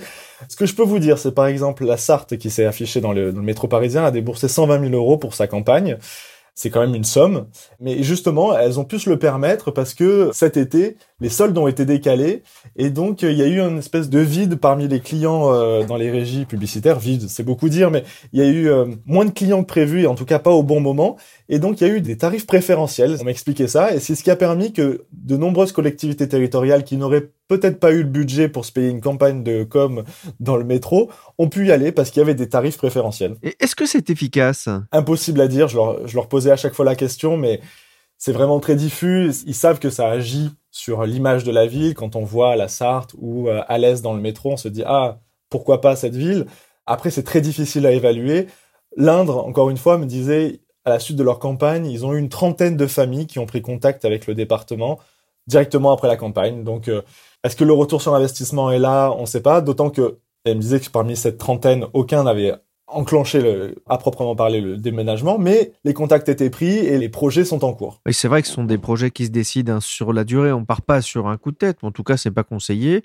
Ce 0.48 0.56
que 0.56 0.66
je 0.66 0.74
peux 0.74 0.82
vous 0.82 0.98
dire, 0.98 1.18
c'est 1.18 1.34
par 1.34 1.46
exemple 1.46 1.84
la 1.84 1.96
Sarthe 1.96 2.36
qui 2.36 2.50
s'est 2.50 2.66
affichée 2.66 3.00
dans 3.00 3.12
le, 3.12 3.32
métro 3.32 3.68
parisien 3.68 4.04
a 4.04 4.10
déboursé 4.10 4.48
120 4.48 4.80
000 4.90 4.92
euros 4.94 5.16
pour 5.16 5.34
sa 5.34 5.46
campagne 5.46 5.98
c'est 6.58 6.70
quand 6.70 6.80
même 6.80 6.96
une 6.96 7.04
somme. 7.04 7.46
Mais 7.78 8.02
justement, 8.02 8.58
elles 8.58 8.80
ont 8.80 8.84
pu 8.84 8.98
se 8.98 9.08
le 9.08 9.16
permettre 9.16 9.70
parce 9.70 9.94
que 9.94 10.30
cet 10.32 10.56
été, 10.56 10.96
les 11.20 11.28
soldes 11.28 11.56
ont 11.56 11.68
été 11.68 11.84
décalés 11.84 12.42
et 12.74 12.90
donc 12.90 13.22
il 13.22 13.34
y 13.34 13.42
a 13.42 13.46
eu 13.46 13.60
une 13.60 13.78
espèce 13.78 14.10
de 14.10 14.18
vide 14.18 14.56
parmi 14.56 14.88
les 14.88 14.98
clients 14.98 15.54
euh, 15.54 15.84
dans 15.84 15.96
les 15.96 16.10
régies 16.10 16.46
publicitaires. 16.46 16.98
Vide, 16.98 17.28
c'est 17.28 17.44
beaucoup 17.44 17.68
dire, 17.68 17.92
mais 17.92 18.02
il 18.32 18.40
y 18.40 18.42
a 18.42 18.48
eu 18.48 18.68
euh, 18.68 18.86
moins 19.06 19.24
de 19.24 19.30
clients 19.30 19.62
que 19.62 19.68
prévu 19.68 20.02
et 20.02 20.06
en 20.08 20.16
tout 20.16 20.24
cas 20.24 20.40
pas 20.40 20.50
au 20.50 20.64
bon 20.64 20.80
moment. 20.80 21.16
Et 21.48 21.58
donc 21.58 21.80
il 21.80 21.86
y 21.86 21.90
a 21.90 21.94
eu 21.94 22.00
des 22.00 22.16
tarifs 22.16 22.46
préférentiels. 22.46 23.16
On 23.20 23.24
m'a 23.24 23.30
expliqué 23.30 23.68
ça 23.68 23.94
et 23.94 24.00
c'est 24.00 24.14
ce 24.14 24.22
qui 24.22 24.30
a 24.30 24.36
permis 24.36 24.72
que 24.72 25.06
de 25.12 25.36
nombreuses 25.36 25.72
collectivités 25.72 26.28
territoriales 26.28 26.84
qui 26.84 26.96
n'auraient 26.96 27.30
peut-être 27.48 27.80
pas 27.80 27.92
eu 27.92 28.02
le 28.02 28.08
budget 28.08 28.48
pour 28.48 28.64
se 28.64 28.72
payer 28.72 28.88
une 28.88 29.00
campagne 29.00 29.42
de 29.42 29.64
com 29.64 30.04
dans 30.40 30.56
le 30.56 30.64
métro, 30.64 31.10
ont 31.38 31.48
pu 31.48 31.66
y 31.66 31.72
aller 31.72 31.92
parce 31.92 32.10
qu'il 32.10 32.20
y 32.20 32.22
avait 32.22 32.34
des 32.34 32.48
tarifs 32.48 32.76
préférentiels. 32.76 33.36
Et 33.42 33.56
est-ce 33.60 33.74
que 33.74 33.86
c'est 33.86 34.10
efficace? 34.10 34.68
Impossible 34.92 35.40
à 35.40 35.48
dire, 35.48 35.68
je 35.68 35.76
leur, 35.76 36.06
je 36.06 36.14
leur 36.14 36.28
posais 36.28 36.50
à 36.50 36.56
chaque 36.56 36.74
fois 36.74 36.84
la 36.84 36.94
question, 36.94 37.36
mais 37.38 37.60
c'est 38.18 38.32
vraiment 38.32 38.60
très 38.60 38.76
diffus. 38.76 39.30
Ils 39.46 39.54
savent 39.54 39.78
que 39.78 39.90
ça 39.90 40.08
agit 40.08 40.50
sur 40.70 41.06
l'image 41.06 41.44
de 41.44 41.52
la 41.52 41.66
ville. 41.66 41.94
Quand 41.94 42.16
on 42.16 42.24
voit 42.24 42.56
la 42.56 42.68
Sarthe 42.68 43.14
ou 43.16 43.48
euh, 43.48 43.62
à 43.66 43.78
l'aise 43.78 44.02
dans 44.02 44.12
le 44.12 44.20
métro, 44.20 44.52
on 44.52 44.56
se 44.56 44.68
dit, 44.68 44.82
ah, 44.84 45.20
pourquoi 45.48 45.80
pas 45.80 45.96
cette 45.96 46.16
ville? 46.16 46.46
Après, 46.84 47.10
c'est 47.10 47.22
très 47.22 47.40
difficile 47.40 47.86
à 47.86 47.92
évaluer. 47.92 48.48
L'Indre, 48.96 49.46
encore 49.46 49.70
une 49.70 49.76
fois, 49.76 49.98
me 49.98 50.06
disait, 50.06 50.60
à 50.88 50.90
la 50.90 50.98
suite 50.98 51.16
de 51.16 51.22
leur 51.22 51.38
campagne, 51.38 51.86
ils 51.86 52.06
ont 52.06 52.14
eu 52.14 52.18
une 52.18 52.30
trentaine 52.30 52.76
de 52.76 52.86
familles 52.86 53.26
qui 53.26 53.38
ont 53.38 53.46
pris 53.46 53.62
contact 53.62 54.04
avec 54.04 54.26
le 54.26 54.34
département 54.34 54.98
directement 55.46 55.92
après 55.92 56.08
la 56.08 56.16
campagne. 56.16 56.64
Donc, 56.64 56.88
euh, 56.88 57.02
est-ce 57.44 57.56
que 57.56 57.64
le 57.64 57.72
retour 57.74 58.02
sur 58.02 58.14
investissement 58.14 58.70
est 58.70 58.78
là? 58.78 59.10
On 59.12 59.22
ne 59.22 59.26
sait 59.26 59.42
pas. 59.42 59.60
D'autant 59.60 59.90
que 59.90 60.18
elle 60.44 60.56
me 60.56 60.60
disait 60.62 60.80
que 60.80 60.88
parmi 60.90 61.16
cette 61.16 61.38
trentaine, 61.38 61.86
aucun 61.92 62.24
n'avait 62.24 62.54
enclencher 62.88 63.40
le, 63.40 63.76
à 63.88 63.98
proprement 63.98 64.34
parler 64.34 64.60
le 64.60 64.76
déménagement, 64.76 65.38
mais 65.38 65.72
les 65.84 65.94
contacts 65.94 66.28
étaient 66.28 66.50
pris 66.50 66.76
et 66.76 66.98
les 66.98 67.08
projets 67.08 67.44
sont 67.44 67.64
en 67.64 67.72
cours. 67.72 68.00
Oui, 68.06 68.14
c'est 68.14 68.28
vrai 68.28 68.42
que 68.42 68.48
ce 68.48 68.54
sont 68.54 68.64
des 68.64 68.78
projets 68.78 69.10
qui 69.10 69.26
se 69.26 69.30
décident 69.30 69.74
hein, 69.76 69.80
sur 69.80 70.12
la 70.12 70.24
durée. 70.24 70.52
On 70.52 70.64
part 70.64 70.82
pas 70.82 71.02
sur 71.02 71.28
un 71.28 71.36
coup 71.36 71.50
de 71.50 71.56
tête. 71.56 71.78
En 71.82 71.90
tout 71.90 72.02
cas, 72.02 72.16
c'est 72.16 72.30
pas 72.30 72.44
conseillé. 72.44 73.02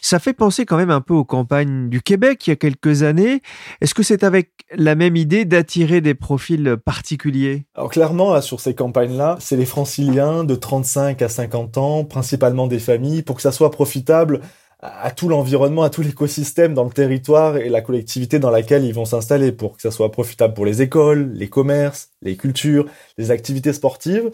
Ça 0.00 0.18
fait 0.18 0.32
penser 0.32 0.66
quand 0.66 0.76
même 0.76 0.90
un 0.90 1.00
peu 1.00 1.14
aux 1.14 1.24
campagnes 1.24 1.88
du 1.88 2.02
Québec 2.02 2.46
il 2.46 2.50
y 2.50 2.52
a 2.52 2.56
quelques 2.56 3.02
années. 3.02 3.42
Est-ce 3.80 3.94
que 3.94 4.02
c'est 4.02 4.24
avec 4.24 4.50
la 4.74 4.94
même 4.94 5.16
idée 5.16 5.44
d'attirer 5.44 6.00
des 6.00 6.14
profils 6.14 6.76
particuliers? 6.84 7.64
Alors 7.74 7.90
clairement, 7.90 8.40
sur 8.40 8.60
ces 8.60 8.74
campagnes-là, 8.74 9.36
c'est 9.40 9.56
les 9.56 9.66
franciliens 9.66 10.44
de 10.44 10.54
35 10.54 11.22
à 11.22 11.28
50 11.28 11.78
ans, 11.78 12.04
principalement 12.04 12.66
des 12.66 12.78
familles, 12.78 13.22
pour 13.22 13.36
que 13.36 13.42
ça 13.42 13.52
soit 13.52 13.70
profitable 13.70 14.40
à 14.82 15.12
tout 15.12 15.28
l'environnement, 15.28 15.84
à 15.84 15.90
tout 15.90 16.02
l'écosystème 16.02 16.74
dans 16.74 16.82
le 16.82 16.90
territoire 16.90 17.56
et 17.56 17.68
la 17.68 17.80
collectivité 17.80 18.40
dans 18.40 18.50
laquelle 18.50 18.84
ils 18.84 18.92
vont 18.92 19.04
s'installer 19.04 19.52
pour 19.52 19.76
que 19.76 19.82
ça 19.82 19.92
soit 19.92 20.10
profitable 20.10 20.54
pour 20.54 20.66
les 20.66 20.82
écoles, 20.82 21.30
les 21.34 21.48
commerces, 21.48 22.10
les 22.20 22.36
cultures, 22.36 22.86
les 23.16 23.30
activités 23.30 23.72
sportives. 23.72 24.30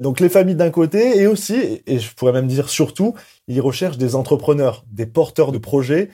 Donc 0.00 0.18
les 0.18 0.30
familles 0.30 0.54
d'un 0.54 0.70
côté 0.70 1.18
et 1.18 1.26
aussi, 1.26 1.82
et 1.86 1.98
je 1.98 2.14
pourrais 2.14 2.32
même 2.32 2.46
dire 2.46 2.70
surtout, 2.70 3.14
ils 3.48 3.60
recherchent 3.60 3.98
des 3.98 4.14
entrepreneurs, 4.14 4.84
des 4.90 5.04
porteurs 5.04 5.52
de 5.52 5.58
projets 5.58 6.08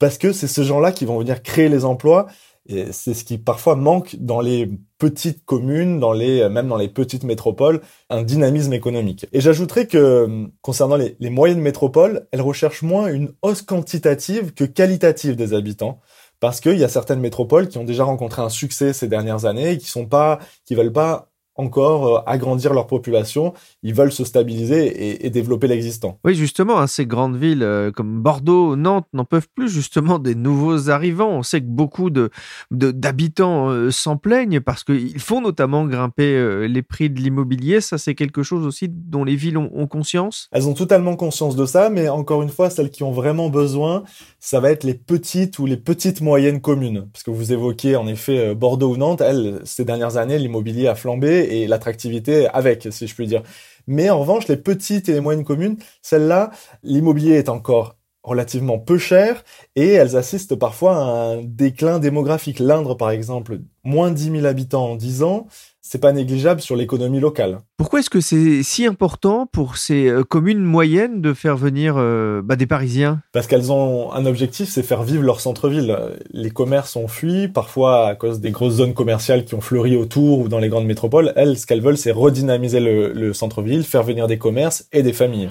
parce 0.00 0.18
que 0.18 0.32
c'est 0.32 0.48
ce 0.48 0.64
gens-là 0.64 0.90
qui 0.90 1.04
vont 1.04 1.18
venir 1.18 1.42
créer 1.44 1.68
les 1.68 1.84
emplois 1.84 2.26
et 2.66 2.90
c'est 2.90 3.14
ce 3.14 3.22
qui 3.22 3.38
parfois 3.38 3.76
manque 3.76 4.16
dans 4.18 4.40
les 4.40 4.68
petites 5.00 5.44
communes, 5.44 5.98
dans 5.98 6.12
les, 6.12 6.48
même 6.48 6.68
dans 6.68 6.76
les 6.76 6.88
petites 6.88 7.24
métropoles, 7.24 7.80
un 8.10 8.22
dynamisme 8.22 8.72
économique. 8.72 9.26
Et 9.32 9.40
j'ajouterais 9.40 9.88
que, 9.88 10.46
concernant 10.62 10.96
les, 10.96 11.16
les 11.18 11.30
moyennes 11.30 11.60
métropoles, 11.60 12.28
elles 12.30 12.42
recherchent 12.42 12.82
moins 12.82 13.08
une 13.08 13.32
hausse 13.42 13.62
quantitative 13.62 14.52
que 14.52 14.64
qualitative 14.64 15.34
des 15.34 15.54
habitants 15.54 16.00
parce 16.40 16.60
qu'il 16.60 16.78
y 16.78 16.84
a 16.84 16.88
certaines 16.88 17.20
métropoles 17.20 17.68
qui 17.68 17.78
ont 17.78 17.84
déjà 17.84 18.04
rencontré 18.04 18.42
un 18.42 18.48
succès 18.48 18.92
ces 18.92 19.08
dernières 19.08 19.44
années 19.44 19.72
et 19.72 19.78
qui 19.78 19.88
sont 19.88 20.06
pas, 20.06 20.38
qui 20.64 20.74
veulent 20.74 20.92
pas 20.92 21.29
encore 21.56 22.18
euh, 22.18 22.20
agrandir 22.26 22.72
leur 22.72 22.86
population, 22.86 23.52
ils 23.82 23.94
veulent 23.94 24.12
se 24.12 24.24
stabiliser 24.24 25.24
et, 25.24 25.30
développer 25.30 25.68
l'existant. 25.68 26.18
Oui, 26.24 26.34
justement, 26.34 26.80
hein, 26.80 26.86
ces 26.86 27.06
grandes 27.06 27.36
villes 27.36 27.62
euh, 27.62 27.92
comme 27.92 28.20
Bordeaux, 28.20 28.76
Nantes 28.76 29.06
n'en 29.12 29.24
peuvent 29.24 29.48
plus 29.54 29.68
justement 29.68 30.18
des 30.18 30.34
nouveaux 30.34 30.90
arrivants. 30.90 31.30
On 31.30 31.42
sait 31.42 31.60
que 31.60 31.66
beaucoup 31.66 32.10
de 32.10 32.30
d'habitants 32.70 33.70
euh, 33.70 33.90
s'en 33.90 34.16
plaignent 34.16 34.60
parce 34.60 34.84
qu'ils 34.84 35.20
font 35.20 35.40
notamment 35.40 35.84
grimper 35.84 36.66
les 36.68 36.82
prix 36.82 37.10
de 37.10 37.20
l'immobilier. 37.20 37.80
Ça, 37.80 37.98
c'est 37.98 38.14
quelque 38.14 38.42
chose 38.42 38.66
aussi 38.66 38.88
dont 38.88 39.24
les 39.24 39.36
villes 39.36 39.58
ont, 39.58 39.86
conscience. 39.86 40.48
Elles 40.52 40.68
ont 40.68 40.74
totalement 40.74 41.16
conscience 41.16 41.56
de 41.56 41.66
ça, 41.66 41.90
mais 41.90 42.08
encore 42.08 42.42
une 42.42 42.48
fois, 42.48 42.70
celles 42.70 42.90
qui 42.90 43.02
ont 43.02 43.10
vraiment 43.10 43.50
besoin, 43.50 44.04
ça 44.40 44.60
va 44.60 44.70
être 44.70 44.84
les 44.84 44.94
petites 44.94 45.58
ou 45.58 45.66
les 45.66 45.76
petites 45.76 46.20
moyennes 46.20 46.60
communes. 46.60 47.08
Parce 47.12 47.22
que 47.22 47.30
vous 47.30 47.52
évoquiez 47.52 47.96
en 47.96 48.06
effet 48.06 48.54
Bordeaux 48.54 48.94
ou 48.94 48.96
Nantes, 48.96 49.20
elles, 49.20 49.60
ces 49.64 49.84
dernières 49.84 50.16
années, 50.16 50.38
l'immobilier 50.38 50.88
a 50.88 50.94
flambé 50.94 51.48
et 51.50 51.66
l'attractivité 51.66 52.48
avec, 52.48 52.88
si 52.90 53.06
je 53.06 53.14
puis 53.14 53.26
dire. 53.26 53.42
Mais 53.86 54.10
en 54.10 54.20
revanche, 54.20 54.48
les 54.48 54.56
petites 54.56 55.08
et 55.08 55.12
les 55.12 55.20
moyennes 55.20 55.44
communes, 55.44 55.76
celles-là, 56.02 56.50
l'immobilier 56.82 57.34
est 57.34 57.48
encore 57.48 57.96
relativement 58.22 58.78
peu 58.78 58.98
cher 58.98 59.44
et 59.76 59.88
elles 59.88 60.16
assistent 60.16 60.56
parfois 60.56 60.96
à 60.96 61.04
un 61.04 61.42
déclin 61.42 61.98
démographique. 61.98 62.58
L'Indre, 62.58 62.94
par 62.94 63.10
exemple, 63.10 63.60
moins 63.84 64.10
de 64.10 64.16
10 64.16 64.32
000 64.32 64.44
habitants 64.46 64.90
en 64.90 64.96
10 64.96 65.22
ans, 65.22 65.46
c'est 65.80 65.98
pas 66.00 66.12
négligeable 66.12 66.60
sur 66.60 66.76
l'économie 66.76 67.18
locale. 67.18 67.60
Pourquoi 67.78 68.00
est-ce 68.00 68.10
que 68.10 68.20
c'est 68.20 68.62
si 68.62 68.84
important 68.84 69.46
pour 69.46 69.76
ces 69.76 70.08
euh, 70.08 70.22
communes 70.22 70.60
moyennes 70.60 71.22
de 71.22 71.32
faire 71.32 71.56
venir 71.56 71.94
euh, 71.96 72.42
bah, 72.44 72.56
des 72.56 72.66
Parisiens? 72.66 73.22
Parce 73.32 73.46
qu'elles 73.46 73.72
ont 73.72 74.12
un 74.12 74.26
objectif, 74.26 74.68
c'est 74.68 74.82
faire 74.82 75.02
vivre 75.02 75.22
leur 75.22 75.40
centre-ville. 75.40 75.96
Les 76.30 76.50
commerces 76.50 76.96
ont 76.96 77.08
fui, 77.08 77.48
parfois 77.48 78.08
à 78.08 78.14
cause 78.14 78.40
des 78.40 78.50
grosses 78.50 78.74
zones 78.74 78.94
commerciales 78.94 79.44
qui 79.44 79.54
ont 79.54 79.60
fleuri 79.60 79.96
autour 79.96 80.40
ou 80.40 80.48
dans 80.48 80.58
les 80.58 80.68
grandes 80.68 80.86
métropoles. 80.86 81.32
Elles, 81.36 81.58
ce 81.58 81.66
qu'elles 81.66 81.82
veulent, 81.82 81.98
c'est 81.98 82.12
redynamiser 82.12 82.80
le, 82.80 83.12
le 83.12 83.32
centre-ville, 83.32 83.82
faire 83.82 84.02
venir 84.02 84.26
des 84.26 84.38
commerces 84.38 84.86
et 84.92 85.02
des 85.02 85.14
familles. 85.14 85.48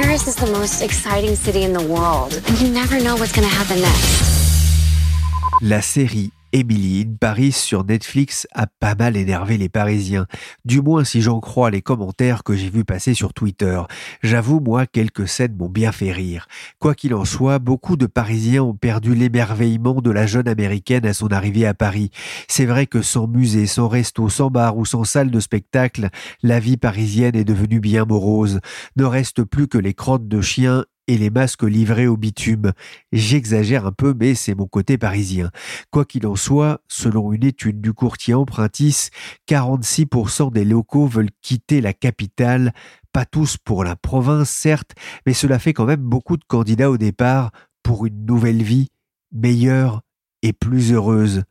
Paris 0.00 0.28
is 0.28 0.36
the 0.36 0.46
most 0.52 0.80
exciting 0.80 1.34
city 1.34 1.64
in 1.64 1.72
the 1.72 1.82
world. 1.82 2.40
You 2.60 2.70
never 2.70 3.00
know 3.00 3.16
what's 3.16 3.32
going 3.32 3.48
to 3.48 3.52
happen 3.52 3.80
next. 3.80 5.60
La 5.60 5.82
série 5.82 6.30
Emily 6.52 7.04
Paris 7.04 7.52
sur 7.52 7.84
Netflix 7.84 8.46
a 8.54 8.66
pas 8.66 8.94
mal 8.94 9.16
énervé 9.16 9.58
les 9.58 9.68
Parisiens, 9.68 10.26
du 10.64 10.80
moins 10.80 11.04
si 11.04 11.20
j'en 11.20 11.40
crois 11.40 11.70
les 11.70 11.82
commentaires 11.82 12.42
que 12.42 12.54
j'ai 12.54 12.70
vus 12.70 12.84
passer 12.84 13.12
sur 13.12 13.34
Twitter. 13.34 13.80
J'avoue, 14.22 14.60
moi, 14.60 14.86
quelques 14.86 15.28
scènes 15.28 15.56
m'ont 15.56 15.68
bien 15.68 15.92
fait 15.92 16.12
rire. 16.12 16.48
Quoi 16.78 16.94
qu'il 16.94 17.14
en 17.14 17.24
soit, 17.24 17.58
beaucoup 17.58 17.96
de 17.96 18.06
Parisiens 18.06 18.62
ont 18.62 18.74
perdu 18.74 19.14
l'émerveillement 19.14 20.00
de 20.00 20.10
la 20.10 20.26
jeune 20.26 20.48
américaine 20.48 21.04
à 21.04 21.12
son 21.12 21.28
arrivée 21.28 21.66
à 21.66 21.74
Paris. 21.74 22.10
C'est 22.48 22.66
vrai 22.66 22.86
que 22.86 23.02
sans 23.02 23.26
musée, 23.26 23.66
sans 23.66 23.88
resto, 23.88 24.28
sans 24.28 24.50
bar 24.50 24.76
ou 24.76 24.86
sans 24.86 25.04
salle 25.04 25.30
de 25.30 25.40
spectacle, 25.40 26.08
la 26.42 26.60
vie 26.60 26.78
parisienne 26.78 27.36
est 27.36 27.44
devenue 27.44 27.80
bien 27.80 28.04
morose. 28.04 28.60
Ne 28.96 29.04
reste 29.04 29.44
plus 29.44 29.68
que 29.68 29.78
les 29.78 29.94
crottes 29.94 30.28
de 30.28 30.40
chiens 30.40 30.84
et 31.08 31.18
les 31.18 31.30
masques 31.30 31.64
livrés 31.64 32.06
au 32.06 32.16
bitume. 32.16 32.72
J'exagère 33.10 33.86
un 33.86 33.92
peu, 33.92 34.14
mais 34.18 34.34
c'est 34.34 34.54
mon 34.54 34.66
côté 34.66 34.98
parisien. 34.98 35.50
Quoi 35.90 36.04
qu'il 36.04 36.26
en 36.26 36.36
soit, 36.36 36.82
selon 36.86 37.32
une 37.32 37.44
étude 37.44 37.80
du 37.80 37.92
courtier 37.92 38.34
Empruntis, 38.34 39.08
46% 39.48 40.52
des 40.52 40.64
locaux 40.64 41.06
veulent 41.06 41.30
quitter 41.42 41.80
la 41.80 41.94
capitale, 41.94 42.72
pas 43.12 43.24
tous 43.24 43.56
pour 43.56 43.82
la 43.82 43.96
province 43.96 44.50
certes, 44.50 44.92
mais 45.26 45.32
cela 45.32 45.58
fait 45.58 45.72
quand 45.72 45.86
même 45.86 46.02
beaucoup 46.02 46.36
de 46.36 46.44
candidats 46.46 46.90
au 46.90 46.98
départ 46.98 47.50
pour 47.82 48.06
une 48.06 48.26
nouvelle 48.26 48.62
vie, 48.62 48.88
meilleure 49.32 50.02
et 50.42 50.52
plus 50.52 50.92
heureuse. 50.92 51.42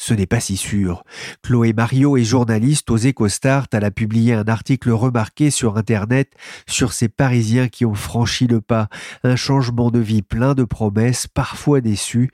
Ce 0.00 0.14
n'est 0.14 0.26
pas 0.26 0.38
si 0.38 0.56
sûr. 0.56 1.02
Chloé 1.42 1.72
Mario 1.72 2.16
est 2.16 2.22
journaliste 2.22 2.88
aux 2.90 2.96
EcoStart. 2.96 3.66
Elle 3.72 3.84
a 3.84 3.90
publié 3.90 4.32
un 4.32 4.46
article 4.46 4.90
remarqué 4.90 5.50
sur 5.50 5.76
Internet 5.76 6.32
sur 6.68 6.92
ces 6.92 7.08
Parisiens 7.08 7.68
qui 7.68 7.84
ont 7.84 7.94
franchi 7.94 8.46
le 8.46 8.60
pas. 8.60 8.88
Un 9.24 9.34
changement 9.34 9.90
de 9.90 9.98
vie 9.98 10.22
plein 10.22 10.54
de 10.54 10.62
promesses, 10.62 11.26
parfois 11.26 11.80
déçus. 11.80 12.30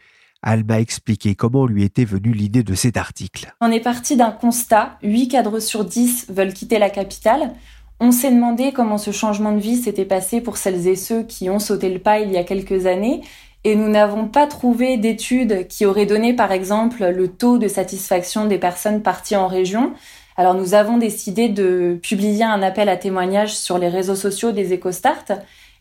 Elle 0.47 0.65
m'a 0.65 0.79
expliqué 0.79 1.35
comment 1.35 1.67
lui 1.67 1.85
était 1.85 2.05
venue 2.05 2.33
l'idée 2.33 2.63
de 2.63 2.75
cet 2.75 2.99
article. 2.99 3.55
On 3.63 3.73
est 3.73 3.81
parti 3.81 4.15
d'un 4.15 4.31
constat. 4.31 4.99
8 5.03 5.29
cadres 5.29 5.59
sur 5.59 5.87
10 5.87 6.27
veulent 6.29 6.53
quitter 6.53 6.79
la 6.79 6.91
capitale. 6.91 7.55
On 7.99 8.13
s'est 8.13 8.31
demandé 8.31 8.73
comment 8.73 8.99
ce 8.99 9.11
changement 9.11 9.53
de 9.53 9.61
vie 9.61 9.77
s'était 9.77 10.05
passé 10.05 10.43
pour 10.43 10.59
celles 10.59 10.87
et 10.87 10.97
ceux 10.97 11.23
qui 11.23 11.49
ont 11.49 11.59
sauté 11.59 11.89
le 11.89 11.99
pas 11.99 12.21
il 12.21 12.31
y 12.31 12.37
a 12.37 12.45
quelques 12.45 12.85
années 12.85 13.23
et 13.65 13.77
nous 13.77 13.89
n'avons 13.89 14.27
pas 14.29 14.47
trouvé 14.47 14.99
d'études 14.99 15.67
qui 15.69 15.87
auraient 15.87 16.07
donné 16.07 16.35
par 16.35 16.53
exemple 16.53 17.05
le 17.05 17.29
taux 17.29 17.59
de 17.59 17.67
satisfaction 17.67 18.45
des 18.45 18.59
personnes 18.59 19.03
parties 19.03 19.37
en 19.37 19.49
région. 19.49 19.95
Alors 20.37 20.55
nous 20.55 20.75
avons 20.75 20.99
décidé 20.99 21.49
de 21.49 21.99
publier 22.03 22.45
un 22.45 22.63
appel 22.63 22.89
à 22.89 22.97
témoignages 22.97 23.57
sur 23.57 23.79
les 23.79 23.89
réseaux 23.89 24.17
sociaux 24.17 24.53
des 24.53 24.75
EcoStart 24.75 25.25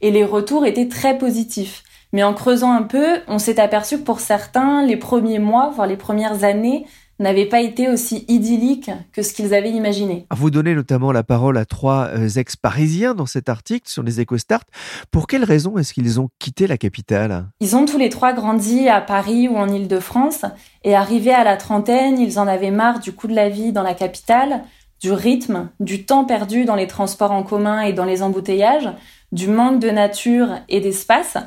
et 0.02 0.12
les 0.12 0.24
retours 0.24 0.66
étaient 0.66 0.88
très 0.88 1.18
positifs. 1.18 1.84
Mais 2.14 2.24
en 2.24 2.34
creusant 2.34 2.72
un 2.72 2.84
peu, 2.84 3.22
on 3.28 3.40
s'est 3.40 3.60
aperçu 3.60 3.98
que 3.98 4.04
pour 4.04 4.20
certains, 4.20 4.86
les 4.86 4.98
premiers 4.98 5.40
mois, 5.40 5.72
voire 5.74 5.88
les 5.88 5.98
premières 5.98 6.44
années, 6.44 6.86
n'avait 7.24 7.48
pas 7.48 7.62
été 7.62 7.90
aussi 7.90 8.26
idyllique 8.28 8.92
que 9.12 9.24
ce 9.24 9.34
qu'ils 9.34 9.54
avaient 9.54 9.72
imaginé. 9.72 10.28
Vous 10.32 10.52
donnez 10.52 10.76
notamment 10.76 11.12
la 11.12 11.24
parole 11.24 11.58
à 11.58 11.66
trois 11.66 12.10
euh, 12.14 12.30
ex-parisiens 12.30 13.16
dans 13.16 13.26
cet 13.26 13.50
article 13.50 13.90
sur 13.90 14.04
les 14.04 14.22
EcoStart. 14.22 14.64
Pour 15.12 15.28
quelles 15.28 15.44
raisons 15.44 15.78
est-ce 15.78 15.94
qu'ils 15.94 16.20
ont 16.20 16.30
quitté 16.40 16.68
la 16.68 16.78
capitale? 16.78 17.48
Ils 17.60 17.76
ont 17.76 17.86
tous 17.86 17.98
les 17.98 18.10
trois 18.10 18.34
grandi 18.34 18.88
à 18.88 19.02
Paris 19.02 19.48
ou 19.48 19.56
en 19.58 19.68
Île-de-France 19.68 20.46
et 20.84 20.96
arrivés 20.96 21.34
à 21.34 21.44
la 21.44 21.58
trentaine, 21.58 22.20
ils 22.20 22.38
en 22.38 22.48
avaient 22.48 22.72
marre 22.72 23.00
du 23.00 23.14
coût 23.14 23.28
de 23.28 23.36
la 23.36 23.50
vie 23.50 23.72
dans 23.72 23.84
la 23.84 23.94
capitale, 23.94 24.64
du 25.02 25.12
rythme, 25.12 25.70
du 25.80 26.06
temps 26.06 26.26
perdu 26.26 26.66
dans 26.66 26.76
les 26.76 26.88
transports 26.88 27.32
en 27.32 27.44
commun 27.44 27.82
et 27.82 27.94
dans 27.94 28.06
les 28.06 28.22
embouteillages, 28.22 28.90
du 29.32 29.48
manque 29.48 29.80
de 29.80 29.90
nature 29.90 30.50
et 30.70 30.80
d'espace. 30.80 31.38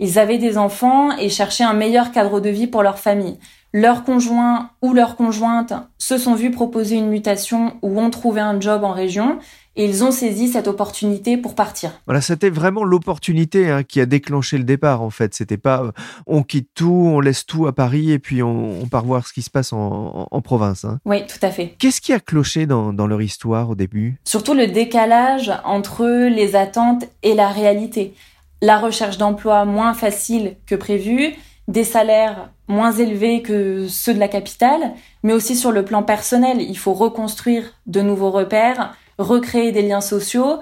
Ils 0.00 0.18
avaient 0.18 0.38
des 0.38 0.58
enfants 0.58 1.16
et 1.16 1.28
cherchaient 1.28 1.64
un 1.64 1.74
meilleur 1.74 2.10
cadre 2.10 2.40
de 2.40 2.48
vie 2.48 2.66
pour 2.66 2.82
leur 2.82 2.98
famille 2.98 3.38
leurs 3.74 4.04
conjoints 4.04 4.70
ou 4.82 4.94
leurs 4.94 5.16
conjointes 5.16 5.74
se 5.98 6.16
sont 6.16 6.36
vus 6.36 6.52
proposer 6.52 6.94
une 6.94 7.08
mutation 7.08 7.76
ou 7.82 8.00
ont 8.00 8.08
trouvé 8.08 8.40
un 8.40 8.60
job 8.60 8.84
en 8.84 8.92
région 8.92 9.40
et 9.74 9.84
ils 9.84 10.04
ont 10.04 10.12
saisi 10.12 10.46
cette 10.46 10.68
opportunité 10.68 11.36
pour 11.36 11.56
partir. 11.56 11.90
Voilà, 12.06 12.20
c'était 12.20 12.50
vraiment 12.50 12.84
l'opportunité 12.84 13.68
hein, 13.68 13.82
qui 13.82 14.00
a 14.00 14.06
déclenché 14.06 14.58
le 14.58 14.62
départ 14.62 15.02
en 15.02 15.10
fait. 15.10 15.34
C'était 15.34 15.56
pas 15.56 15.82
euh, 15.82 15.90
on 16.28 16.44
quitte 16.44 16.68
tout, 16.72 17.10
on 17.12 17.18
laisse 17.18 17.44
tout 17.46 17.66
à 17.66 17.72
Paris 17.72 18.12
et 18.12 18.20
puis 18.20 18.44
on, 18.44 18.86
part 18.86 19.04
voir 19.04 19.26
ce 19.26 19.32
qui 19.32 19.42
se 19.42 19.50
passe 19.50 19.72
en, 19.72 20.40
province. 20.44 20.84
Hein. 20.84 21.00
Oui, 21.04 21.26
tout 21.26 21.44
à 21.44 21.50
fait. 21.50 21.74
Qu'est-ce 21.80 22.00
qui 22.00 22.12
a 22.12 22.20
cloché 22.20 22.66
dans, 22.66 22.92
dans 22.92 23.08
leur 23.08 23.22
histoire 23.22 23.70
au 23.70 23.74
début? 23.74 24.20
Surtout 24.24 24.54
le 24.54 24.68
décalage 24.68 25.50
entre 25.64 26.06
les 26.28 26.54
attentes 26.54 27.06
et 27.24 27.34
la 27.34 27.48
réalité. 27.48 28.14
La 28.62 28.78
recherche 28.78 29.18
d'emploi 29.18 29.64
moins 29.64 29.94
facile 29.94 30.54
que 30.64 30.76
prévu, 30.76 31.34
des 31.66 31.82
salaires 31.82 32.50
moins 32.68 32.92
élevés 32.92 33.42
que 33.42 33.86
ceux 33.88 34.14
de 34.14 34.18
la 34.18 34.28
capitale, 34.28 34.94
mais 35.22 35.32
aussi 35.32 35.56
sur 35.56 35.72
le 35.72 35.84
plan 35.84 36.02
personnel. 36.02 36.60
Il 36.60 36.78
faut 36.78 36.94
reconstruire 36.94 37.74
de 37.86 38.00
nouveaux 38.00 38.30
repères, 38.30 38.96
recréer 39.18 39.72
des 39.72 39.82
liens 39.82 40.00
sociaux, 40.00 40.60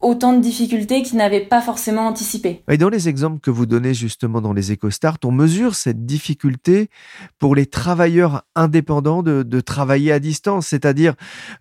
autant 0.00 0.32
de 0.32 0.40
difficultés 0.40 1.02
qu'ils 1.02 1.18
n'avaient 1.18 1.40
pas 1.40 1.60
forcément 1.60 2.06
anticipées. 2.06 2.62
Et 2.70 2.78
dans 2.78 2.88
les 2.88 3.08
exemples 3.08 3.40
que 3.40 3.50
vous 3.50 3.66
donnez 3.66 3.94
justement 3.94 4.40
dans 4.40 4.52
les 4.52 4.72
EcoStart, 4.72 5.18
on 5.24 5.30
mesure 5.30 5.74
cette 5.74 6.06
difficulté 6.06 6.88
pour 7.38 7.54
les 7.54 7.66
travailleurs 7.66 8.42
indépendants 8.54 9.22
de, 9.22 9.60
travailler 9.60 10.10
à 10.10 10.18
distance, 10.18 10.68
c'est-à-dire 10.68 11.14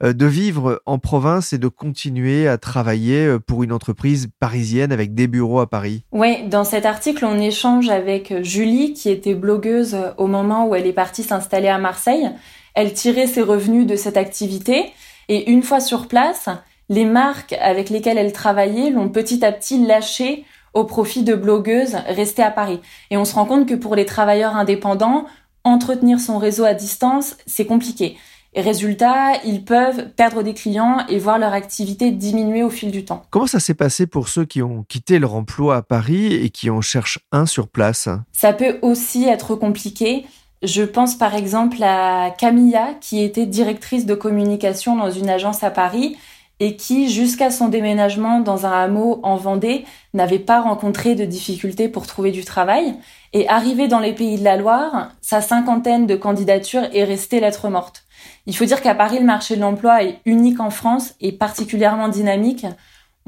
euh, 0.04 0.14
de 0.14 0.26
vivre 0.26 0.82
en 0.86 1.00
province 1.00 1.52
et 1.52 1.58
de 1.58 1.68
continuer 1.68 2.48
à 2.48 2.58
travailler 2.58 3.26
euh, 3.26 3.40
pour 3.40 3.64
une 3.64 3.74
entreprise 3.74 4.30
parisienne 4.40 4.92
avec 4.92 5.14
des 5.14 5.28
bureaux 5.28 5.60
à 5.60 5.70
Paris. 5.70 6.04
Oui, 6.12 6.48
dans 6.48 6.64
cet 6.64 6.86
article, 6.86 7.26
on 7.26 7.40
échange 7.40 7.90
avec 7.90 8.34
Julie, 8.42 8.94
qui 8.94 9.10
était 9.10 9.36
blogueuse 9.36 9.98
au 10.18 10.28
moment 10.28 10.66
où 10.66 10.76
elle 10.76 10.88
est 10.88 10.94
partie 10.94 11.24
s'installer 11.24 11.68
à 11.68 11.78
Marseille. 11.78 12.30
Elle 12.74 12.94
tirait 12.94 13.28
ses 13.28 13.42
revenus 13.42 13.86
de 13.86 13.98
cette 13.98 14.18
activité 14.18 14.86
et 15.28 15.52
une 15.52 15.64
fois 15.64 15.80
sur 15.80 16.08
place, 16.08 16.50
les 16.90 17.06
marques 17.06 17.54
avec 17.54 17.90
lesquelles 17.90 18.18
elle 18.18 18.34
travaillait 18.34 18.90
l'ont 18.90 19.10
petit 19.10 19.46
à 19.46 19.52
petit 19.52 19.86
lâché 19.86 20.46
au 20.74 20.84
profit 20.84 21.24
de 21.24 21.36
blogueuses 21.36 21.96
restées 22.08 22.44
à 22.44 22.52
Paris. 22.52 22.80
Et 23.12 23.18
on 23.18 23.26
se 23.26 23.36
rend 23.36 23.46
compte 23.46 23.68
que 23.68 23.76
pour 23.76 23.96
les 23.96 24.06
travailleurs 24.06 24.56
indépendants, 24.56 25.26
entretenir 25.64 26.20
son 26.20 26.38
réseau 26.38 26.66
à 26.66 26.74
distance, 26.74 27.38
c'est 27.46 27.66
compliqué. 27.66 28.18
Et 28.56 28.62
résultat, 28.62 29.34
ils 29.46 29.64
peuvent 29.64 30.10
perdre 30.16 30.42
des 30.42 30.56
clients 30.56 31.06
et 31.08 31.20
voir 31.20 31.38
leur 31.38 31.54
activité 31.54 32.10
diminuer 32.10 32.64
au 32.64 32.72
fil 32.72 32.90
du 32.90 33.06
temps. 33.06 33.22
Comment 33.30 33.46
ça 33.46 33.60
s'est 33.60 33.76
passé 33.76 34.08
pour 34.08 34.28
ceux 34.28 34.46
qui 34.46 34.64
ont 34.64 34.84
quitté 34.88 35.20
leur 35.20 35.36
emploi 35.36 35.76
à 35.76 35.82
Paris 35.84 36.34
et 36.34 36.50
qui 36.50 36.72
en 36.72 36.82
cherchent 36.82 37.20
un 37.32 37.46
sur 37.46 37.68
place? 37.68 38.10
Ça 38.32 38.54
peut 38.54 38.80
aussi 38.82 39.26
être 39.26 39.54
compliqué. 39.54 40.26
Je 40.64 40.82
pense 40.82 41.16
par 41.16 41.36
exemple 41.36 41.78
à 41.84 42.32
Camilla, 42.32 42.96
qui 43.00 43.22
était 43.22 43.46
directrice 43.46 44.08
de 44.08 44.16
communication 44.16 44.96
dans 44.96 45.12
une 45.12 45.30
agence 45.30 45.64
à 45.64 45.70
Paris 45.70 46.18
et 46.60 46.76
qui, 46.76 47.10
jusqu'à 47.10 47.52
son 47.52 47.70
déménagement 47.70 48.40
dans 48.40 48.66
un 48.66 48.72
hameau 48.72 49.20
en 49.24 49.36
Vendée, 49.36 49.86
n'avait 50.14 50.40
pas 50.40 50.62
rencontré 50.62 51.16
de 51.16 51.26
difficultés 51.26 51.88
pour 51.88 52.06
trouver 52.06 52.32
du 52.32 52.44
travail. 52.44 52.96
Et 53.34 53.48
arrivé 53.48 53.88
dans 53.88 54.00
les 54.00 54.14
pays 54.14 54.38
de 54.38 54.44
la 54.44 54.58
Loire, 54.58 55.12
sa 55.22 55.42
cinquantaine 55.42 56.08
de 56.08 56.16
candidatures 56.16 56.88
est 56.94 57.04
restée 57.04 57.40
lettre 57.40 57.70
morte. 57.70 58.04
Il 58.46 58.56
faut 58.56 58.66
dire 58.66 58.82
qu'à 58.82 58.96
Paris, 58.96 59.20
le 59.20 59.26
marché 59.26 59.56
de 59.56 59.62
l'emploi 59.62 60.04
est 60.04 60.20
unique 60.26 60.60
en 60.60 60.70
France 60.70 61.14
et 61.22 61.32
particulièrement 61.32 62.10
dynamique. 62.10 62.66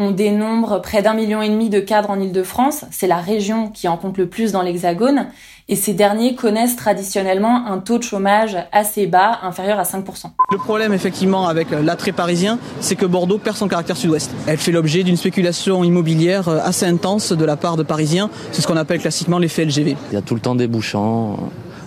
On 0.03 0.09
dénombre 0.09 0.81
près 0.81 1.03
d'un 1.03 1.13
million 1.13 1.43
et 1.43 1.49
demi 1.49 1.69
de 1.69 1.79
cadres 1.79 2.09
en 2.09 2.19
Ile-de-France, 2.19 2.85
c'est 2.89 3.05
la 3.05 3.17
région 3.17 3.69
qui 3.69 3.87
en 3.87 3.97
compte 3.97 4.17
le 4.17 4.25
plus 4.27 4.51
dans 4.51 4.63
l'Hexagone, 4.63 5.27
et 5.69 5.75
ces 5.75 5.93
derniers 5.93 6.33
connaissent 6.33 6.75
traditionnellement 6.75 7.67
un 7.67 7.77
taux 7.77 7.99
de 7.99 8.03
chômage 8.03 8.57
assez 8.71 9.05
bas, 9.05 9.37
inférieur 9.43 9.77
à 9.77 9.83
5%. 9.83 10.31
Le 10.51 10.57
problème 10.57 10.91
effectivement 10.91 11.47
avec 11.47 11.67
l'attrait 11.69 12.13
parisien, 12.13 12.57
c'est 12.79 12.95
que 12.95 13.05
Bordeaux 13.05 13.37
perd 13.37 13.55
son 13.55 13.67
caractère 13.67 13.95
sud-ouest. 13.95 14.31
Elle 14.47 14.57
fait 14.57 14.71
l'objet 14.71 15.03
d'une 15.03 15.17
spéculation 15.17 15.83
immobilière 15.83 16.49
assez 16.49 16.87
intense 16.87 17.31
de 17.31 17.45
la 17.45 17.55
part 17.55 17.77
de 17.77 17.83
Parisiens, 17.83 18.31
c'est 18.51 18.63
ce 18.63 18.67
qu'on 18.67 18.77
appelle 18.77 19.01
classiquement 19.01 19.37
l'effet 19.37 19.65
LGV. 19.65 19.95
Il 20.09 20.15
y 20.15 20.17
a 20.17 20.23
tout 20.23 20.33
le 20.33 20.41
temps 20.41 20.55
des 20.55 20.65
bouchons 20.65 21.37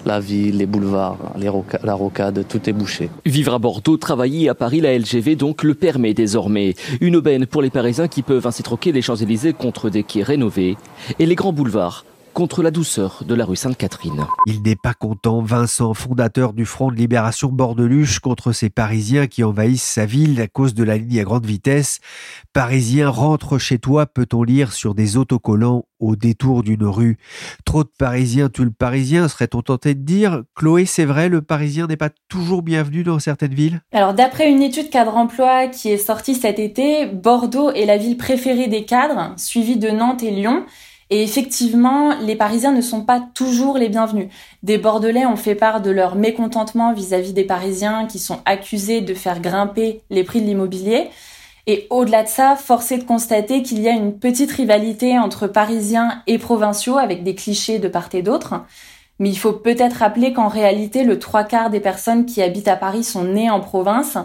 la 0.07 0.21
ville, 0.21 0.59
les 0.59 0.67
boulevards, 0.67 1.19
la 1.83 1.95
rocade, 1.95 2.45
tout 2.49 2.69
est 2.69 2.73
bouché. 2.73 3.11
Vivre 3.25 3.55
à 3.55 3.59
Bordeaux, 3.59 3.97
travailler 3.97 4.49
à 4.49 4.55
Paris, 4.55 4.81
la 4.81 4.97
LGV 4.97 5.37
donc 5.37 5.63
le 5.63 5.75
permet 5.75 6.15
désormais. 6.15 6.75
Une 7.01 7.17
aubaine 7.17 7.47
pour 7.47 7.63
les 7.63 7.71
Parisiens 7.71 8.09
qui 8.09 8.23
peuvent 8.23 8.47
ainsi 8.47 8.63
troquer 8.63 8.93
les 8.93 9.03
Champs-Élysées 9.03 9.53
contre 9.53 9.91
des 9.91 10.03
quais 10.03 10.23
rénovés 10.23 10.77
et 11.19 11.27
les 11.27 11.35
grands 11.35 11.53
boulevards 11.53 12.05
contre 12.35 12.63
la 12.63 12.73
douceur 12.73 13.23
de 13.27 13.35
la 13.35 13.45
rue 13.45 13.57
Sainte-Catherine. 13.57 14.27
Il 14.47 14.63
n'est 14.63 14.77
pas 14.77 14.93
content, 14.93 15.41
Vincent, 15.41 15.95
fondateur 15.95 16.53
du 16.53 16.67
Front 16.67 16.91
de 16.91 16.97
Libération 16.97 17.49
Bordeluche, 17.49 18.19
contre 18.19 18.53
ces 18.53 18.69
Parisiens 18.69 19.29
qui 19.29 19.45
envahissent 19.45 19.85
sa 19.85 20.05
ville 20.05 20.41
à 20.41 20.49
cause 20.49 20.75
de 20.75 20.83
la 20.83 20.99
ligne 20.99 21.21
à 21.21 21.23
grande 21.23 21.47
vitesse. 21.47 22.01
Parisien, 22.53 23.09
rentre 23.09 23.59
chez 23.59 23.79
toi, 23.79 24.07
peut-on 24.07 24.43
lire 24.43 24.73
sur 24.73 24.95
des 24.95 25.17
autocollants 25.17 25.85
au 26.01 26.17
détour 26.17 26.63
d'une 26.63 26.85
rue. 26.85 27.17
Trop 27.65 27.85
de 27.85 27.91
Parisiens 27.99 28.49
tuent 28.49 28.65
le 28.65 28.71
Parisien, 28.73 29.29
serait-on 29.29 29.63
tenté 29.63 29.95
de 29.95 30.03
dire 30.03 30.43
Chloé, 30.55 30.87
c'est 30.87 31.05
vrai, 31.05 31.29
le 31.29 31.41
Parisien 31.41 31.87
n'est 31.87 31.97
pas 31.97 32.11
toujours 32.29 32.63
bienvenu 32.63 33.05
dans 33.05 33.21
certaines 33.21 33.55
villes? 33.55 33.81
Alors 33.93 34.13
d'après 34.13 34.51
une 34.51 34.63
étude 34.63 34.91
cadre 34.91 35.17
emploi 35.17 35.69
qui 35.69 35.89
est 35.89 35.99
sortie 35.99 36.35
cet 36.35 36.59
été, 36.59 37.07
Bordeaux 37.07 37.71
est 37.71 37.87
la 37.87 37.97
ville 37.97 38.17
préférée 38.17 38.67
des 38.67 38.85
cadres, 38.85 39.35
suivie 39.37 39.79
de 39.79 39.89
Nantes 39.89 40.23
et 40.25 40.33
Lyon. 40.33 40.65
Et 41.11 41.23
effectivement, 41.23 42.19
les 42.21 42.37
Parisiens 42.37 42.73
ne 42.73 42.81
sont 42.81 43.03
pas 43.03 43.23
toujours 43.35 43.77
les 43.77 43.89
bienvenus. 43.89 44.29
Des 44.63 44.79
Bordelais 44.79 45.27
ont 45.27 45.37
fait 45.37 45.55
part 45.55 45.83
de 45.83 45.91
leur 45.91 46.17
mécontentement 46.17 46.93
vis-à-vis 46.93 47.33
des 47.33 47.45
Parisiens 47.45 48.07
qui 48.07 48.19
sont 48.19 48.41
accusés 48.47 49.01
de 49.01 49.15
faire 49.15 49.41
grimper 49.41 50.03
les 50.11 50.25
prix 50.25 50.41
de 50.41 50.47
l'immobilier. 50.47 51.11
Et 51.67 51.87
au-delà 51.91 52.23
de 52.23 52.29
ça, 52.29 52.57
force 52.57 52.93
de 52.93 53.03
constater 53.03 53.63
qu'il 53.63 53.81
y 53.81 53.89
a 53.89 53.93
une 53.93 54.19
petite 54.19 54.53
rivalité 54.53 55.19
entre 55.19 55.47
Parisiens 55.47 56.23
et 56.27 56.39
provinciaux 56.39 56.99
avec 56.99 57.23
des 57.23 57.35
clichés 57.35 57.79
de 57.79 57.89
part 57.89 58.09
et 58.13 58.23
d'autre. 58.23 58.65
Mais 59.19 59.31
il 59.31 59.39
faut 59.39 59.53
peut-être 59.53 59.99
rappeler 59.99 60.33
qu'en 60.33 60.49
réalité, 60.49 61.05
le 61.05 61.19
trois 61.19 61.45
quarts 61.45 61.71
des 61.71 61.81
personnes 61.81 62.27
qui 62.27 62.43
habitent 62.43 62.69
à 62.69 62.77
Paris 62.77 63.05
sont 63.05 63.25
nées 63.25 63.51
en 63.51 63.61
province 63.61 64.19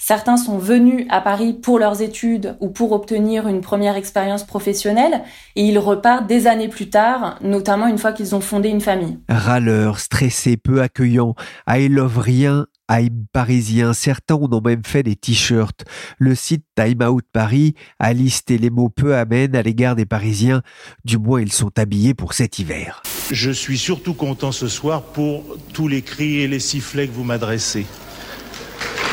Certains 0.00 0.36
sont 0.36 0.58
venus 0.58 1.06
à 1.10 1.20
Paris 1.20 1.52
pour 1.52 1.80
leurs 1.80 2.02
études 2.02 2.56
ou 2.60 2.68
pour 2.68 2.92
obtenir 2.92 3.48
une 3.48 3.60
première 3.60 3.96
expérience 3.96 4.44
professionnelle 4.44 5.22
et 5.56 5.62
ils 5.62 5.78
repartent 5.78 6.28
des 6.28 6.46
années 6.46 6.68
plus 6.68 6.88
tard, 6.88 7.36
notamment 7.42 7.88
une 7.88 7.98
fois 7.98 8.12
qu'ils 8.12 8.36
ont 8.36 8.40
fondé 8.40 8.68
une 8.68 8.80
famille. 8.80 9.18
Râleurs, 9.28 9.98
stressés, 9.98 10.56
peu 10.56 10.80
accueillants, 10.82 11.34
I 11.68 11.88
love 11.88 12.18
rien, 12.18 12.66
I'm 12.90 13.26
parisien. 13.32 13.92
Certains 13.92 14.36
ont 14.36 14.60
même 14.60 14.84
fait 14.84 15.02
des 15.02 15.16
t-shirts. 15.16 15.84
Le 16.18 16.34
site 16.34 16.64
Time 16.76 17.02
Out 17.02 17.24
Paris 17.32 17.74
a 17.98 18.12
listé 18.12 18.56
les 18.56 18.70
mots 18.70 18.88
peu 18.88 19.16
amènes 19.16 19.56
à 19.56 19.62
l'égard 19.62 19.96
des 19.96 20.06
Parisiens. 20.06 20.62
Du 21.04 21.18
moins, 21.18 21.40
ils 21.40 21.52
sont 21.52 21.76
habillés 21.76 22.14
pour 22.14 22.32
cet 22.32 22.58
hiver. 22.58 23.02
Je 23.30 23.50
suis 23.50 23.78
surtout 23.78 24.14
content 24.14 24.52
ce 24.52 24.68
soir 24.68 25.02
pour 25.02 25.44
tous 25.72 25.88
les 25.88 26.02
cris 26.02 26.40
et 26.40 26.48
les 26.48 26.60
sifflets 26.60 27.08
que 27.08 27.12
vous 27.12 27.24
m'adressez. 27.24 27.84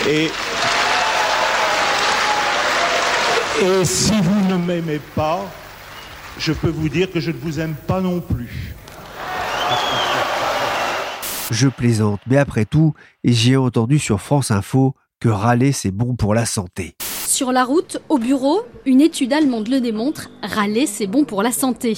Et 0.08 0.30
Et 3.62 3.86
si 3.86 4.12
vous 4.22 4.50
ne 4.50 4.58
m'aimez 4.58 5.00
pas, 5.16 5.50
je 6.38 6.52
peux 6.52 6.70
vous 6.70 6.90
dire 6.90 7.10
que 7.10 7.22
je 7.22 7.32
ne 7.32 7.38
vous 7.38 7.62
aime 7.62 7.76
pas 7.88 8.02
non 8.02 8.20
plus. 8.20 8.76
Je 11.52 11.70
plaisante, 11.70 12.20
mais 12.28 12.38
après 12.38 12.66
tout, 12.66 12.94
j'ai 13.24 13.56
entendu 13.56 13.98
sur 13.98 14.20
France 14.20 14.52
Info 14.52 14.94
que 15.22 15.30
râler 15.30 15.72
c'est 15.72 15.92
bon 15.92 16.16
pour 16.16 16.34
la 16.34 16.46
santé. 16.46 16.96
Sur 17.26 17.54
la 17.54 17.64
route, 17.64 17.98
au 18.10 18.18
bureau, 18.18 18.64
une 18.86 19.00
étude 19.00 19.32
allemande 19.32 19.70
le 19.70 19.80
démontre, 19.80 20.30
râler 20.44 20.86
c'est 20.86 21.08
bon 21.08 21.24
pour 21.24 21.42
la 21.42 21.52
santé. 21.52 21.98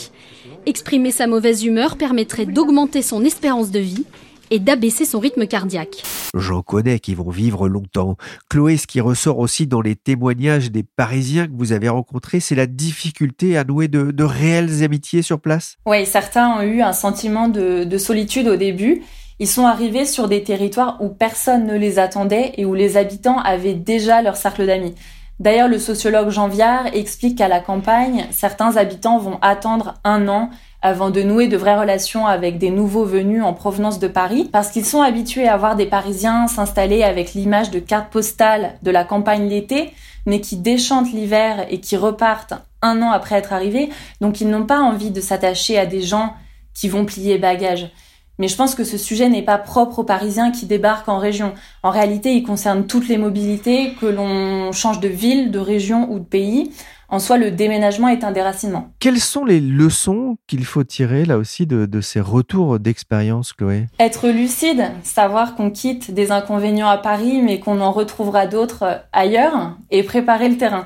Exprimer 0.67 1.11
sa 1.11 1.25
mauvaise 1.25 1.63
humeur 1.63 1.97
permettrait 1.97 2.45
d'augmenter 2.45 3.01
son 3.01 3.23
espérance 3.23 3.71
de 3.71 3.79
vie 3.79 4.05
et 4.51 4.59
d'abaisser 4.59 5.05
son 5.05 5.19
rythme 5.19 5.47
cardiaque. 5.47 6.03
J'en 6.35 6.61
connais 6.61 6.99
qui 6.99 7.15
vont 7.15 7.29
vivre 7.29 7.67
longtemps. 7.67 8.17
Chloé, 8.49 8.77
ce 8.77 8.87
qui 8.87 9.01
ressort 9.01 9.39
aussi 9.39 9.67
dans 9.67 9.81
les 9.81 9.95
témoignages 9.95 10.71
des 10.71 10.83
Parisiens 10.83 11.47
que 11.47 11.55
vous 11.55 11.71
avez 11.71 11.89
rencontrés, 11.89 12.39
c'est 12.39 12.55
la 12.55 12.67
difficulté 12.67 13.57
à 13.57 13.63
nouer 13.63 13.87
de, 13.87 14.23
réelles 14.23 14.83
amitiés 14.83 15.21
sur 15.21 15.39
place 15.39 15.77
Oui, 15.85 16.05
certains 16.05 16.49
ont 16.57 16.61
eu 16.61 16.81
un 16.81 16.93
sentiment 16.93 17.47
de, 17.47 17.83
de 17.83 17.97
solitude 17.97 18.47
au 18.47 18.55
début. 18.55 19.03
Ils 19.39 19.47
sont 19.47 19.65
arrivés 19.65 20.05
sur 20.05 20.27
des 20.27 20.43
territoires 20.43 20.97
où 20.99 21.09
personne 21.09 21.67
ne 21.67 21.77
les 21.77 21.99
attendait 21.99 22.53
et 22.57 22.65
où 22.65 22.73
les 22.73 22.97
habitants 22.97 23.39
avaient 23.39 23.75
déjà 23.75 24.21
leur 24.21 24.35
cercle 24.35 24.65
d'amis. 24.65 24.95
D'ailleurs, 25.39 25.67
le 25.67 25.77
sociologue 25.77 26.29
Jean 26.29 26.47
Viard 26.47 26.87
explique 26.93 27.37
qu'à 27.37 27.47
la 27.47 27.59
campagne, 27.59 28.25
certains 28.31 28.75
habitants 28.75 29.19
vont 29.19 29.37
attendre 29.41 29.93
un 30.03 30.27
an 30.27 30.49
avant 30.81 31.09
de 31.09 31.21
nouer 31.21 31.47
de 31.47 31.57
vraies 31.57 31.77
relations 31.77 32.25
avec 32.25 32.57
des 32.57 32.71
nouveaux 32.71 33.05
venus 33.05 33.43
en 33.43 33.53
provenance 33.53 33.99
de 33.99 34.07
Paris, 34.07 34.49
parce 34.51 34.71
qu'ils 34.71 34.85
sont 34.85 35.01
habitués 35.01 35.47
à 35.47 35.57
voir 35.57 35.75
des 35.75 35.85
Parisiens 35.85 36.47
s'installer 36.47 37.03
avec 37.03 37.33
l'image 37.33 37.71
de 37.71 37.79
carte 37.79 38.11
postale 38.11 38.77
de 38.81 38.91
la 38.91 39.03
campagne 39.03 39.47
l'été, 39.47 39.93
mais 40.25 40.41
qui 40.41 40.57
déchantent 40.57 41.11
l'hiver 41.11 41.65
et 41.69 41.79
qui 41.79 41.97
repartent 41.97 42.53
un 42.81 43.01
an 43.01 43.11
après 43.11 43.35
être 43.35 43.53
arrivés, 43.53 43.89
donc 44.21 44.41
ils 44.41 44.49
n'ont 44.49 44.65
pas 44.65 44.79
envie 44.79 45.11
de 45.11 45.21
s'attacher 45.21 45.77
à 45.77 45.85
des 45.85 46.01
gens 46.01 46.33
qui 46.73 46.89
vont 46.89 47.05
plier 47.05 47.37
bagages. 47.37 47.91
Mais 48.39 48.47
je 48.47 48.55
pense 48.55 48.75
que 48.75 48.83
ce 48.83 48.97
sujet 48.97 49.29
n'est 49.29 49.41
pas 49.41 49.57
propre 49.57 49.99
aux 49.99 50.03
Parisiens 50.03 50.51
qui 50.51 50.65
débarquent 50.67 51.09
en 51.09 51.17
région. 51.17 51.53
En 51.81 51.89
réalité, 51.89 52.33
il 52.33 52.43
concerne 52.43 52.85
toutes 52.85 53.07
les 53.07 53.17
mobilités, 53.17 53.93
que 53.99 54.05
l'on 54.05 54.71
change 54.71 54.99
de 54.99 55.07
ville, 55.07 55.49
de 55.49 55.59
région 55.59 56.11
ou 56.11 56.19
de 56.19 56.25
pays. 56.25 56.71
En 57.09 57.19
soi, 57.19 57.37
le 57.37 57.51
déménagement 57.51 58.09
est 58.09 58.25
un 58.25 58.31
déracinement. 58.31 58.91
Quelles 58.99 59.21
sont 59.21 59.45
les 59.45 59.61
leçons 59.61 60.37
qu'il 60.45 60.65
faut 60.65 60.83
tirer 60.83 61.23
là 61.23 61.37
aussi 61.37 61.65
de, 61.65 62.01
ces 62.01 62.19
retours 62.19 62.79
d'expérience, 62.79 63.53
Chloé? 63.53 63.85
Être 63.97 64.27
lucide, 64.27 64.91
savoir 65.03 65.55
qu'on 65.55 65.71
quitte 65.71 66.11
des 66.11 66.31
inconvénients 66.31 66.89
à 66.89 66.97
Paris, 66.97 67.41
mais 67.41 67.59
qu'on 67.59 67.79
en 67.79 67.93
retrouvera 67.93 68.45
d'autres 68.45 69.01
ailleurs, 69.13 69.77
et 69.89 70.03
préparer 70.03 70.49
le 70.49 70.57
terrain. 70.57 70.85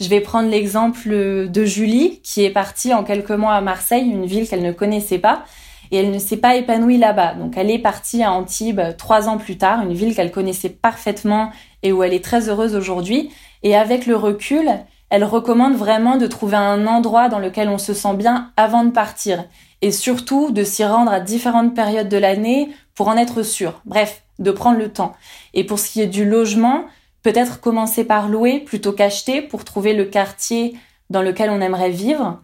Je 0.00 0.08
vais 0.08 0.20
prendre 0.20 0.48
l'exemple 0.48 1.10
de 1.10 1.64
Julie, 1.64 2.20
qui 2.22 2.44
est 2.44 2.50
partie 2.50 2.94
en 2.94 3.04
quelques 3.04 3.30
mois 3.30 3.52
à 3.52 3.60
Marseille, 3.60 4.08
une 4.08 4.26
ville 4.26 4.48
qu'elle 4.48 4.62
ne 4.62 4.72
connaissait 4.72 5.18
pas, 5.18 5.44
et 5.90 5.98
elle 5.98 6.10
ne 6.10 6.18
s'est 6.18 6.36
pas 6.36 6.56
épanouie 6.56 6.98
là-bas. 6.98 7.34
Donc 7.34 7.56
elle 7.56 7.70
est 7.70 7.78
partie 7.78 8.22
à 8.22 8.32
Antibes 8.32 8.80
trois 8.96 9.28
ans 9.28 9.38
plus 9.38 9.58
tard, 9.58 9.82
une 9.82 9.94
ville 9.94 10.14
qu'elle 10.14 10.30
connaissait 10.30 10.68
parfaitement 10.68 11.50
et 11.82 11.92
où 11.92 12.02
elle 12.02 12.14
est 12.14 12.24
très 12.24 12.48
heureuse 12.48 12.74
aujourd'hui. 12.74 13.30
Et 13.62 13.76
avec 13.76 14.06
le 14.06 14.16
recul, 14.16 14.70
elle 15.10 15.24
recommande 15.24 15.74
vraiment 15.74 16.16
de 16.16 16.26
trouver 16.26 16.56
un 16.56 16.86
endroit 16.86 17.28
dans 17.28 17.38
lequel 17.38 17.68
on 17.68 17.78
se 17.78 17.94
sent 17.94 18.14
bien 18.14 18.52
avant 18.56 18.84
de 18.84 18.90
partir 18.90 19.44
et 19.80 19.92
surtout 19.92 20.50
de 20.50 20.64
s'y 20.64 20.84
rendre 20.84 21.12
à 21.12 21.20
différentes 21.20 21.74
périodes 21.74 22.08
de 22.08 22.16
l'année 22.16 22.70
pour 22.94 23.08
en 23.08 23.16
être 23.16 23.42
sûr. 23.42 23.80
Bref, 23.84 24.22
de 24.38 24.50
prendre 24.50 24.78
le 24.78 24.92
temps. 24.92 25.14
Et 25.54 25.64
pour 25.64 25.78
ce 25.78 25.90
qui 25.90 26.00
est 26.00 26.06
du 26.06 26.24
logement, 26.24 26.84
peut-être 27.22 27.60
commencer 27.60 28.04
par 28.04 28.28
louer 28.28 28.60
plutôt 28.60 28.92
qu'acheter 28.92 29.40
pour 29.42 29.64
trouver 29.64 29.94
le 29.94 30.04
quartier 30.04 30.76
dans 31.10 31.22
lequel 31.22 31.50
on 31.50 31.60
aimerait 31.60 31.90
vivre. 31.90 32.40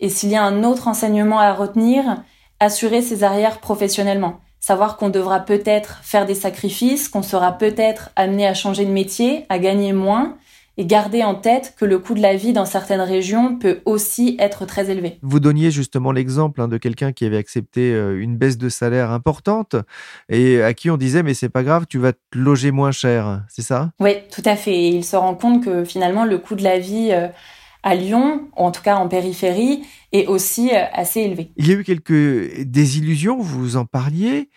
Et 0.00 0.08
s'il 0.08 0.30
y 0.30 0.36
a 0.36 0.42
un 0.42 0.64
autre 0.64 0.88
enseignement 0.88 1.38
à 1.38 1.52
retenir, 1.52 2.22
assurer 2.60 3.02
ses 3.02 3.24
arrières 3.24 3.58
professionnellement. 3.58 4.40
Savoir 4.60 4.96
qu'on 4.96 5.08
devra 5.08 5.40
peut-être 5.40 6.00
faire 6.02 6.26
des 6.26 6.34
sacrifices, 6.34 7.08
qu'on 7.08 7.22
sera 7.22 7.52
peut-être 7.52 8.10
amené 8.16 8.46
à 8.46 8.54
changer 8.54 8.84
de 8.84 8.90
métier, 8.90 9.46
à 9.48 9.58
gagner 9.58 9.92
moins, 9.92 10.36
et 10.78 10.86
garder 10.86 11.24
en 11.24 11.34
tête 11.34 11.74
que 11.76 11.84
le 11.84 11.98
coût 11.98 12.14
de 12.14 12.22
la 12.22 12.36
vie 12.36 12.52
dans 12.52 12.64
certaines 12.64 13.00
régions 13.00 13.58
peut 13.58 13.80
aussi 13.84 14.36
être 14.38 14.64
très 14.64 14.90
élevé. 14.90 15.18
Vous 15.22 15.40
donniez 15.40 15.72
justement 15.72 16.12
l'exemple 16.12 16.60
hein, 16.60 16.68
de 16.68 16.78
quelqu'un 16.78 17.12
qui 17.12 17.24
avait 17.26 17.36
accepté 17.36 17.92
euh, 17.92 18.20
une 18.20 18.36
baisse 18.36 18.56
de 18.58 18.68
salaire 18.68 19.10
importante 19.10 19.74
et 20.28 20.62
à 20.62 20.72
qui 20.74 20.88
on 20.88 20.96
disait 20.96 21.24
mais 21.24 21.34
c'est 21.34 21.48
pas 21.48 21.64
grave, 21.64 21.86
tu 21.88 21.98
vas 21.98 22.12
te 22.12 22.18
loger 22.32 22.70
moins 22.70 22.92
cher, 22.92 23.42
c'est 23.48 23.62
ça? 23.62 23.90
Oui, 23.98 24.12
tout 24.30 24.42
à 24.44 24.54
fait. 24.54 24.74
Et 24.74 24.88
il 24.90 25.04
se 25.04 25.16
rend 25.16 25.34
compte 25.34 25.64
que 25.64 25.84
finalement 25.84 26.24
le 26.24 26.38
coût 26.38 26.54
de 26.54 26.62
la 26.62 26.78
vie 26.78 27.10
euh, 27.10 27.26
à 27.82 27.94
Lyon, 27.94 28.48
en 28.56 28.70
tout 28.70 28.82
cas 28.82 28.96
en 28.96 29.08
périphérie, 29.08 29.82
est 30.12 30.26
aussi 30.26 30.70
euh, 30.70 30.84
assez 30.92 31.20
élevé. 31.20 31.50
Il 31.56 31.68
y 31.68 31.72
a 31.72 31.74
eu 31.74 31.84
quelques 31.84 32.62
désillusions, 32.64 33.38
vous 33.38 33.76
en 33.76 33.84
parliez. 33.84 34.50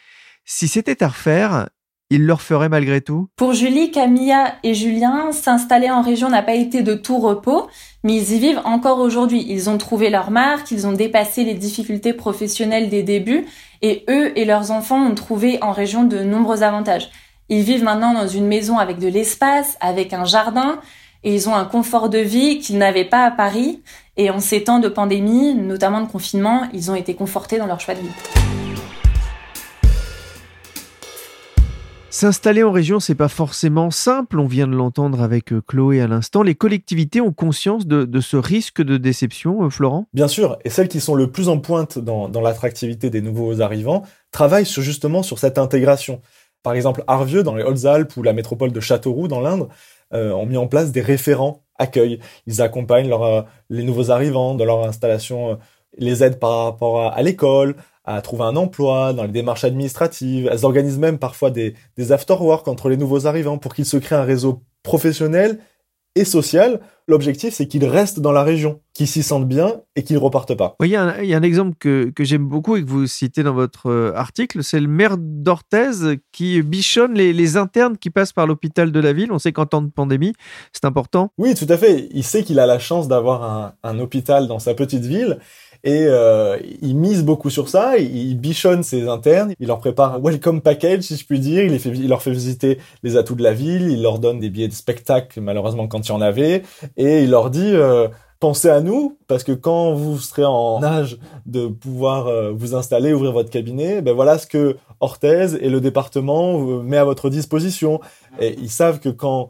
Si 0.45 0.67
c'était 0.67 1.03
à 1.03 1.07
refaire, 1.07 1.69
il 2.11 2.25
leur 2.25 2.41
ferait 2.41 2.67
malgré 2.67 2.99
tout? 2.99 3.29
Pour 3.37 3.53
Julie, 3.53 3.89
Camilla 3.89 4.55
et 4.63 4.73
Julien, 4.73 5.31
s'installer 5.31 5.89
en 5.89 6.01
région 6.01 6.29
n'a 6.29 6.41
pas 6.41 6.55
été 6.55 6.83
de 6.83 6.93
tout 6.93 7.19
repos, 7.19 7.67
mais 8.03 8.17
ils 8.17 8.33
y 8.33 8.39
vivent 8.39 8.61
encore 8.65 8.99
aujourd'hui. 8.99 9.45
Ils 9.47 9.69
ont 9.69 9.77
trouvé 9.77 10.09
leur 10.09 10.29
marque, 10.29 10.71
ils 10.71 10.85
ont 10.85 10.91
dépassé 10.91 11.45
les 11.45 11.53
difficultés 11.53 12.11
professionnelles 12.11 12.89
des 12.89 13.01
débuts, 13.01 13.45
et 13.81 14.03
eux 14.09 14.37
et 14.37 14.43
leurs 14.43 14.71
enfants 14.71 15.01
ont 15.05 15.15
trouvé 15.15 15.57
en 15.61 15.71
région 15.71 16.03
de 16.03 16.19
nombreux 16.21 16.63
avantages. 16.63 17.09
Ils 17.47 17.63
vivent 17.63 17.83
maintenant 17.83 18.13
dans 18.13 18.27
une 18.27 18.47
maison 18.47 18.77
avec 18.77 18.99
de 18.99 19.07
l'espace, 19.07 19.77
avec 19.79 20.11
un 20.11 20.25
jardin, 20.25 20.81
et 21.23 21.33
ils 21.35 21.49
ont 21.49 21.55
un 21.55 21.65
confort 21.65 22.09
de 22.09 22.17
vie 22.17 22.59
qu'ils 22.59 22.77
n'avaient 22.77 23.05
pas 23.05 23.25
à 23.25 23.31
Paris. 23.31 23.81
Et 24.17 24.29
en 24.29 24.39
ces 24.39 24.63
temps 24.63 24.79
de 24.79 24.89
pandémie, 24.89 25.53
notamment 25.55 26.01
de 26.01 26.11
confinement, 26.11 26.67
ils 26.73 26.91
ont 26.91 26.95
été 26.95 27.15
confortés 27.15 27.57
dans 27.57 27.67
leur 27.67 27.79
choix 27.79 27.95
de 27.95 28.01
vie. 28.01 28.51
S'installer 32.13 32.61
en 32.61 32.73
région, 32.73 32.99
c'est 32.99 33.15
pas 33.15 33.29
forcément 33.29 33.89
simple. 33.89 34.37
On 34.37 34.45
vient 34.45 34.67
de 34.67 34.75
l'entendre 34.75 35.21
avec 35.21 35.53
euh, 35.53 35.61
Chloé 35.65 36.01
à 36.01 36.07
l'instant. 36.07 36.43
Les 36.43 36.55
collectivités 36.55 37.21
ont 37.21 37.31
conscience 37.31 37.87
de, 37.87 38.19
ce 38.19 38.35
risque 38.35 38.81
de 38.81 38.97
déception, 38.97 39.63
euh, 39.63 39.69
Florent? 39.69 40.07
Bien 40.13 40.27
sûr, 40.27 40.57
et 40.65 40.69
celles 40.69 40.89
qui 40.89 40.99
sont 40.99 41.15
le 41.15 41.31
plus 41.31 41.47
en 41.47 41.57
pointe 41.57 41.97
dans, 41.97 42.29
l'attractivité 42.41 43.09
des 43.09 43.21
nouveaux 43.21 43.61
arrivants 43.61 44.03
travaillent 44.31 44.65
justement 44.65 45.23
sur 45.23 45.39
cette 45.39 45.57
intégration. 45.57 46.19
Par 46.63 46.73
exemple, 46.73 47.03
Arvieux, 47.07 47.43
dans 47.43 47.55
les 47.55 47.63
Hautes-Alpes, 47.63 48.15
ou 48.17 48.23
la 48.23 48.33
métropole 48.33 48.73
de 48.73 48.79
Châteauroux, 48.81 49.29
dans 49.29 49.39
l'Indre, 49.39 49.69
ont 50.13 50.45
mis 50.45 50.57
en 50.57 50.67
place 50.67 50.91
des 50.91 51.01
référents 51.01 51.63
accueil. 51.81 52.19
Ils 52.47 52.61
accompagnent 52.61 53.11
les 53.69 53.83
nouveaux 53.83 54.11
arrivants 54.11 54.55
dans 54.55 54.65
leur 54.65 54.87
installation, 54.87 55.57
les 55.97 56.23
aident 56.23 56.39
par 56.39 56.65
rapport 56.65 57.01
à 57.11 57.21
l'école, 57.21 57.75
à 58.05 58.21
trouver 58.21 58.43
un 58.43 58.55
emploi, 58.55 59.13
dans 59.13 59.23
les 59.23 59.31
démarches 59.31 59.63
administratives. 59.63 60.49
Elles 60.51 60.65
organisent 60.65 60.99
même 60.99 61.19
parfois 61.19 61.51
des, 61.51 61.73
des 61.97 62.11
after-work 62.11 62.67
entre 62.67 62.89
les 62.89 62.97
nouveaux 62.97 63.27
arrivants 63.27 63.57
pour 63.57 63.73
qu'ils 63.73 63.85
se 63.85 63.97
créent 63.97 64.15
un 64.15 64.23
réseau 64.23 64.63
professionnel 64.83 65.59
et 66.15 66.25
social. 66.25 66.79
L'objectif, 67.07 67.53
c'est 67.53 67.67
qu'ils 67.67 67.85
restent 67.85 68.19
dans 68.19 68.31
la 68.31 68.43
région, 68.43 68.79
qu'ils 68.93 69.07
s'y 69.07 69.23
sentent 69.23 69.47
bien 69.47 69.81
et 69.95 70.03
qu'ils 70.03 70.15
ne 70.15 70.21
repartent 70.21 70.55
pas. 70.55 70.75
Il 70.81 70.87
y, 70.87 70.95
a 70.95 71.03
un, 71.03 71.41
exemple 71.41 71.75
que, 71.77 72.13
j'aime 72.19 72.45
beaucoup 72.45 72.77
et 72.77 72.83
que 72.83 72.89
vous 72.89 73.07
citez 73.07 73.43
dans 73.43 73.53
votre 73.53 73.89
euh, 73.89 74.13
article, 74.15 74.63
c'est 74.63 74.79
le 74.79 74.87
maire 74.87 75.17
d'Orthez 75.17 76.19
qui 76.31 76.61
bichonne 76.61 77.13
les, 77.13 77.57
internes 77.57 77.97
qui 77.97 78.11
passent 78.11 78.33
par 78.33 78.47
l'hôpital 78.47 78.91
de 78.91 78.99
la 78.99 79.13
ville. 79.13 79.31
On 79.31 79.39
sait 79.39 79.51
qu'en 79.51 79.65
temps 79.65 79.81
de 79.81 79.89
pandémie, 79.89 80.33
c'est 80.71 80.85
important. 80.85 81.31
Oui, 81.37 81.53
tout 81.55 81.65
à 81.67 81.77
fait. 81.77 82.07
Il 82.11 82.23
sait 82.23 82.43
qu'il 82.43 82.59
a 82.59 82.65
la 82.65 82.79
chance 82.79 83.07
d'avoir 83.07 83.43
un, 83.43 83.73
un 83.83 83.99
hôpital 83.99 84.47
dans 84.47 84.59
sa 84.59 84.73
petite 84.73 85.03
ville 85.03 85.39
et 85.83 86.05
euh, 86.07 86.57
il 86.81 86.95
mise 86.95 87.23
beaucoup 87.23 87.49
sur 87.49 87.69
ça, 87.69 87.97
il, 87.97 88.35
bichonne 88.35 88.83
ses 88.83 89.07
internes, 89.07 89.53
il 89.59 89.67
leur 89.67 89.79
prépare 89.79 90.15
un 90.15 90.19
welcome 90.19 90.61
package 90.61 91.01
si 91.01 91.17
je 91.17 91.25
puis 91.25 91.39
dire, 91.39 91.63
il, 91.63 91.79
fait, 91.79 91.89
il 91.89 92.07
leur 92.07 92.21
fait 92.21 92.31
visiter 92.31 92.77
les 93.03 93.17
atouts 93.17 93.35
de 93.35 93.43
la 93.43 93.53
ville, 93.53 93.89
il 93.89 94.01
leur 94.01 94.19
donne 94.19 94.39
des 94.39 94.49
billets 94.49 94.67
de 94.67 94.73
spectacle 94.73 95.41
malheureusement 95.41 95.87
quand 95.87 96.07
il 96.07 96.09
y 96.09 96.13
en 96.13 96.21
avait, 96.21 96.63
et 96.97 97.23
il 97.23 97.31
leur 97.31 97.49
dit 97.49 97.71
euh, 97.73 98.07
pensez 98.41 98.69
à 98.69 98.81
nous 98.81 99.17
parce 99.27 99.43
que 99.43 99.53
quand 99.53 99.93
vous 99.93 100.17
serez 100.17 100.43
en 100.43 100.83
âge 100.83 101.17
de 101.45 101.67
pouvoir 101.67 102.27
euh, 102.27 102.51
vous 102.51 102.75
installer, 102.75 103.13
ouvrir 103.13 103.31
votre 103.31 103.49
cabinet, 103.49 104.01
ben 104.01 104.13
voilà 104.13 104.37
ce 104.37 104.47
que 104.47 104.75
Orthez 104.99 105.55
et 105.61 105.69
le 105.69 105.79
département 105.79 106.59
euh, 106.59 106.81
met 106.81 106.97
à 106.97 107.05
votre 107.05 107.29
disposition. 107.29 108.01
Et 108.39 108.55
ils 108.59 108.69
savent 108.69 108.99
que 108.99 109.09
quand 109.09 109.49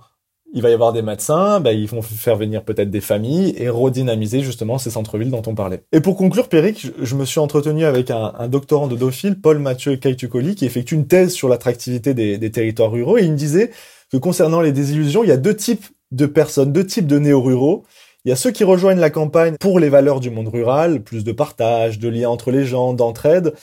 il 0.53 0.61
va 0.61 0.69
y 0.69 0.73
avoir 0.73 0.91
des 0.91 1.01
médecins, 1.01 1.59
bah, 1.59 1.71
ils 1.71 1.87
vont 1.87 2.01
faire 2.01 2.35
venir 2.35 2.63
peut-être 2.63 2.89
des 2.89 3.01
familles 3.01 3.53
et 3.57 3.69
redynamiser 3.69 4.41
justement 4.41 4.77
ces 4.77 4.89
centres-villes 4.89 5.31
dont 5.31 5.43
on 5.47 5.55
parlait. 5.55 5.83
Et 5.91 6.01
pour 6.01 6.17
conclure, 6.17 6.49
Péric, 6.49 6.87
je, 7.01 7.15
me 7.15 7.25
suis 7.25 7.39
entretenu 7.39 7.85
avec 7.85 8.11
un, 8.11 8.47
doctorant 8.49 8.87
de 8.87 8.95
Dauphine, 8.95 9.35
Paul 9.35 9.59
Mathieu 9.59 9.95
Kaitucoli, 9.95 10.55
qui 10.55 10.65
effectue 10.65 10.95
une 10.95 11.07
thèse 11.07 11.31
sur 11.31 11.47
l'attractivité 11.47 12.13
des, 12.13 12.37
des, 12.37 12.51
territoires 12.51 12.91
ruraux, 12.91 13.17
et 13.17 13.23
il 13.23 13.31
me 13.31 13.37
disait 13.37 13.71
que 14.11 14.17
concernant 14.17 14.61
les 14.61 14.73
désillusions, 14.73 15.23
il 15.23 15.29
y 15.29 15.33
a 15.33 15.37
deux 15.37 15.55
types 15.55 15.85
de 16.11 16.25
personnes, 16.25 16.73
deux 16.73 16.85
types 16.85 17.07
de 17.07 17.19
néo-ruraux. 17.19 17.83
Il 18.25 18.29
y 18.29 18.31
a 18.31 18.35
ceux 18.35 18.51
qui 18.51 18.63
rejoignent 18.63 18.99
la 18.99 19.09
campagne 19.09 19.55
pour 19.59 19.79
les 19.79 19.89
valeurs 19.89 20.19
du 20.19 20.29
monde 20.29 20.49
rural, 20.49 21.01
plus 21.01 21.23
de 21.23 21.31
partage, 21.31 21.97
de 21.97 22.09
liens 22.09 22.29
entre 22.29 22.51
les 22.51 22.65
gens, 22.65 22.93
d'entraide, 22.93 23.53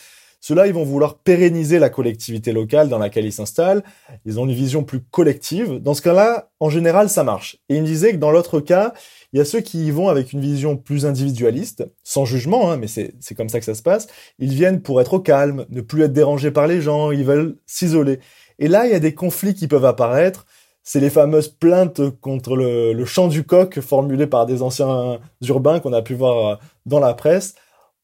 ceux-là, 0.40 0.68
ils 0.68 0.72
vont 0.72 0.84
vouloir 0.84 1.18
pérenniser 1.18 1.78
la 1.78 1.90
collectivité 1.90 2.52
locale 2.52 2.88
dans 2.88 2.98
laquelle 2.98 3.24
ils 3.24 3.32
s'installent. 3.32 3.82
Ils 4.24 4.38
ont 4.38 4.46
une 4.46 4.54
vision 4.54 4.84
plus 4.84 5.00
collective. 5.00 5.80
Dans 5.80 5.94
ce 5.94 6.02
cas-là, 6.02 6.50
en 6.60 6.70
général, 6.70 7.08
ça 7.08 7.24
marche. 7.24 7.56
Et 7.68 7.76
il 7.76 7.82
me 7.82 7.86
disait 7.86 8.12
que 8.12 8.18
dans 8.18 8.30
l'autre 8.30 8.60
cas, 8.60 8.92
il 9.32 9.38
y 9.38 9.40
a 9.42 9.44
ceux 9.44 9.60
qui 9.60 9.86
y 9.86 9.90
vont 9.90 10.08
avec 10.08 10.32
une 10.32 10.40
vision 10.40 10.76
plus 10.76 11.06
individualiste, 11.06 11.90
sans 12.04 12.24
jugement, 12.24 12.70
hein, 12.70 12.76
mais 12.76 12.86
c'est 12.86 13.34
comme 13.36 13.48
ça 13.48 13.58
que 13.58 13.64
ça 13.64 13.74
se 13.74 13.82
passe. 13.82 14.06
Ils 14.38 14.54
viennent 14.54 14.80
pour 14.80 15.00
être 15.00 15.14
au 15.14 15.20
calme, 15.20 15.66
ne 15.70 15.80
plus 15.80 16.02
être 16.02 16.12
dérangés 16.12 16.52
par 16.52 16.66
les 16.66 16.80
gens, 16.80 17.10
ils 17.10 17.24
veulent 17.24 17.56
s'isoler. 17.66 18.20
Et 18.60 18.68
là, 18.68 18.86
il 18.86 18.92
y 18.92 18.94
a 18.94 19.00
des 19.00 19.14
conflits 19.14 19.54
qui 19.54 19.66
peuvent 19.66 19.84
apparaître. 19.84 20.46
C'est 20.84 21.00
les 21.00 21.10
fameuses 21.10 21.48
plaintes 21.48 22.00
contre 22.20 22.56
le, 22.56 22.94
le 22.94 23.04
chant 23.04 23.28
du 23.28 23.44
coq 23.44 23.80
formulées 23.80 24.26
par 24.26 24.46
des 24.46 24.62
anciens 24.62 25.18
urbains 25.46 25.80
qu'on 25.80 25.92
a 25.92 26.00
pu 26.00 26.14
voir 26.14 26.58
dans 26.86 27.00
la 27.00 27.12
presse. 27.12 27.54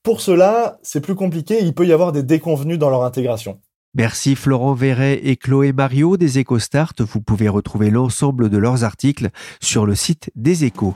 Pour 0.04 0.20
cela, 0.20 0.76
c'est 0.82 1.00
plus 1.00 1.14
compliqué, 1.14 1.60
il 1.62 1.72
peut 1.72 1.86
y 1.86 1.92
avoir 1.92 2.12
des 2.12 2.22
déconvenus 2.22 2.78
dans 2.78 2.90
leur 2.90 3.04
intégration. 3.04 3.58
Merci 3.94 4.36
Florent 4.36 4.74
Verret 4.74 5.18
et 5.24 5.36
Chloé 5.36 5.72
Mario 5.72 6.18
des 6.18 6.38
EcoStart. 6.38 6.92
Vous 6.98 7.22
pouvez 7.22 7.48
retrouver 7.48 7.88
l'ensemble 7.88 8.50
de 8.50 8.58
leurs 8.58 8.84
articles 8.84 9.30
sur 9.62 9.86
le 9.86 9.94
site 9.94 10.30
des 10.36 10.64
Échos. 10.64 10.94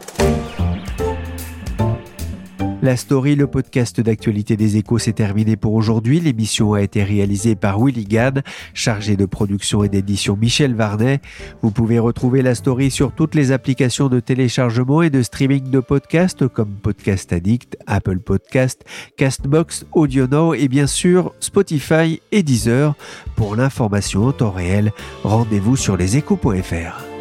La 2.81 2.97
story, 2.97 3.35
le 3.35 3.49
podcast 3.49 4.01
d'actualité 4.01 4.57
des 4.57 4.77
échos, 4.77 4.99
s'est 4.99 5.13
terminé 5.13 5.57
pour 5.57 5.75
aujourd'hui. 5.75 6.21
L'émission 6.21 6.75
a 6.75 6.83
été 6.83 7.03
réalisée 7.03 7.57
par 7.57 7.85
Willy 7.85 8.05
Gann, 8.05 8.43
chargé 8.73 9.17
de 9.17 9.27
production 9.27 9.83
et 9.83 9.89
d'édition 9.89 10.37
Michel 10.37 10.77
Varnet. 10.77 11.21
Vous 11.61 11.73
pouvez 11.73 11.99
retrouver 11.99 12.41
la 12.41 12.55
story 12.55 12.93
sur 12.93 13.11
toutes 13.11 13.35
les 13.35 13.51
applications 13.51 14.09
de 14.09 14.21
téléchargement 14.21 15.03
et 15.03 15.11
de 15.11 15.23
streaming 15.23 15.71
de 15.71 15.81
podcasts 15.81 16.47
comme 16.47 16.71
Podcast 16.71 17.33
Addict, 17.33 17.77
Apple 17.89 18.21
Podcast, 18.21 18.85
Castbox, 19.17 19.85
AudioNow 19.93 20.55
et 20.55 20.69
bien 20.69 20.87
sûr 20.87 21.35
Spotify 21.41 22.21
et 22.31 22.45
Deezer. 22.45 22.95
Pour 23.35 23.57
l'information 23.57 24.27
en 24.27 24.33
temps 24.33 24.53
réel, 24.53 24.93
rendez-vous 25.25 25.75
sur 25.75 25.97
leséchos.fr. 25.97 27.18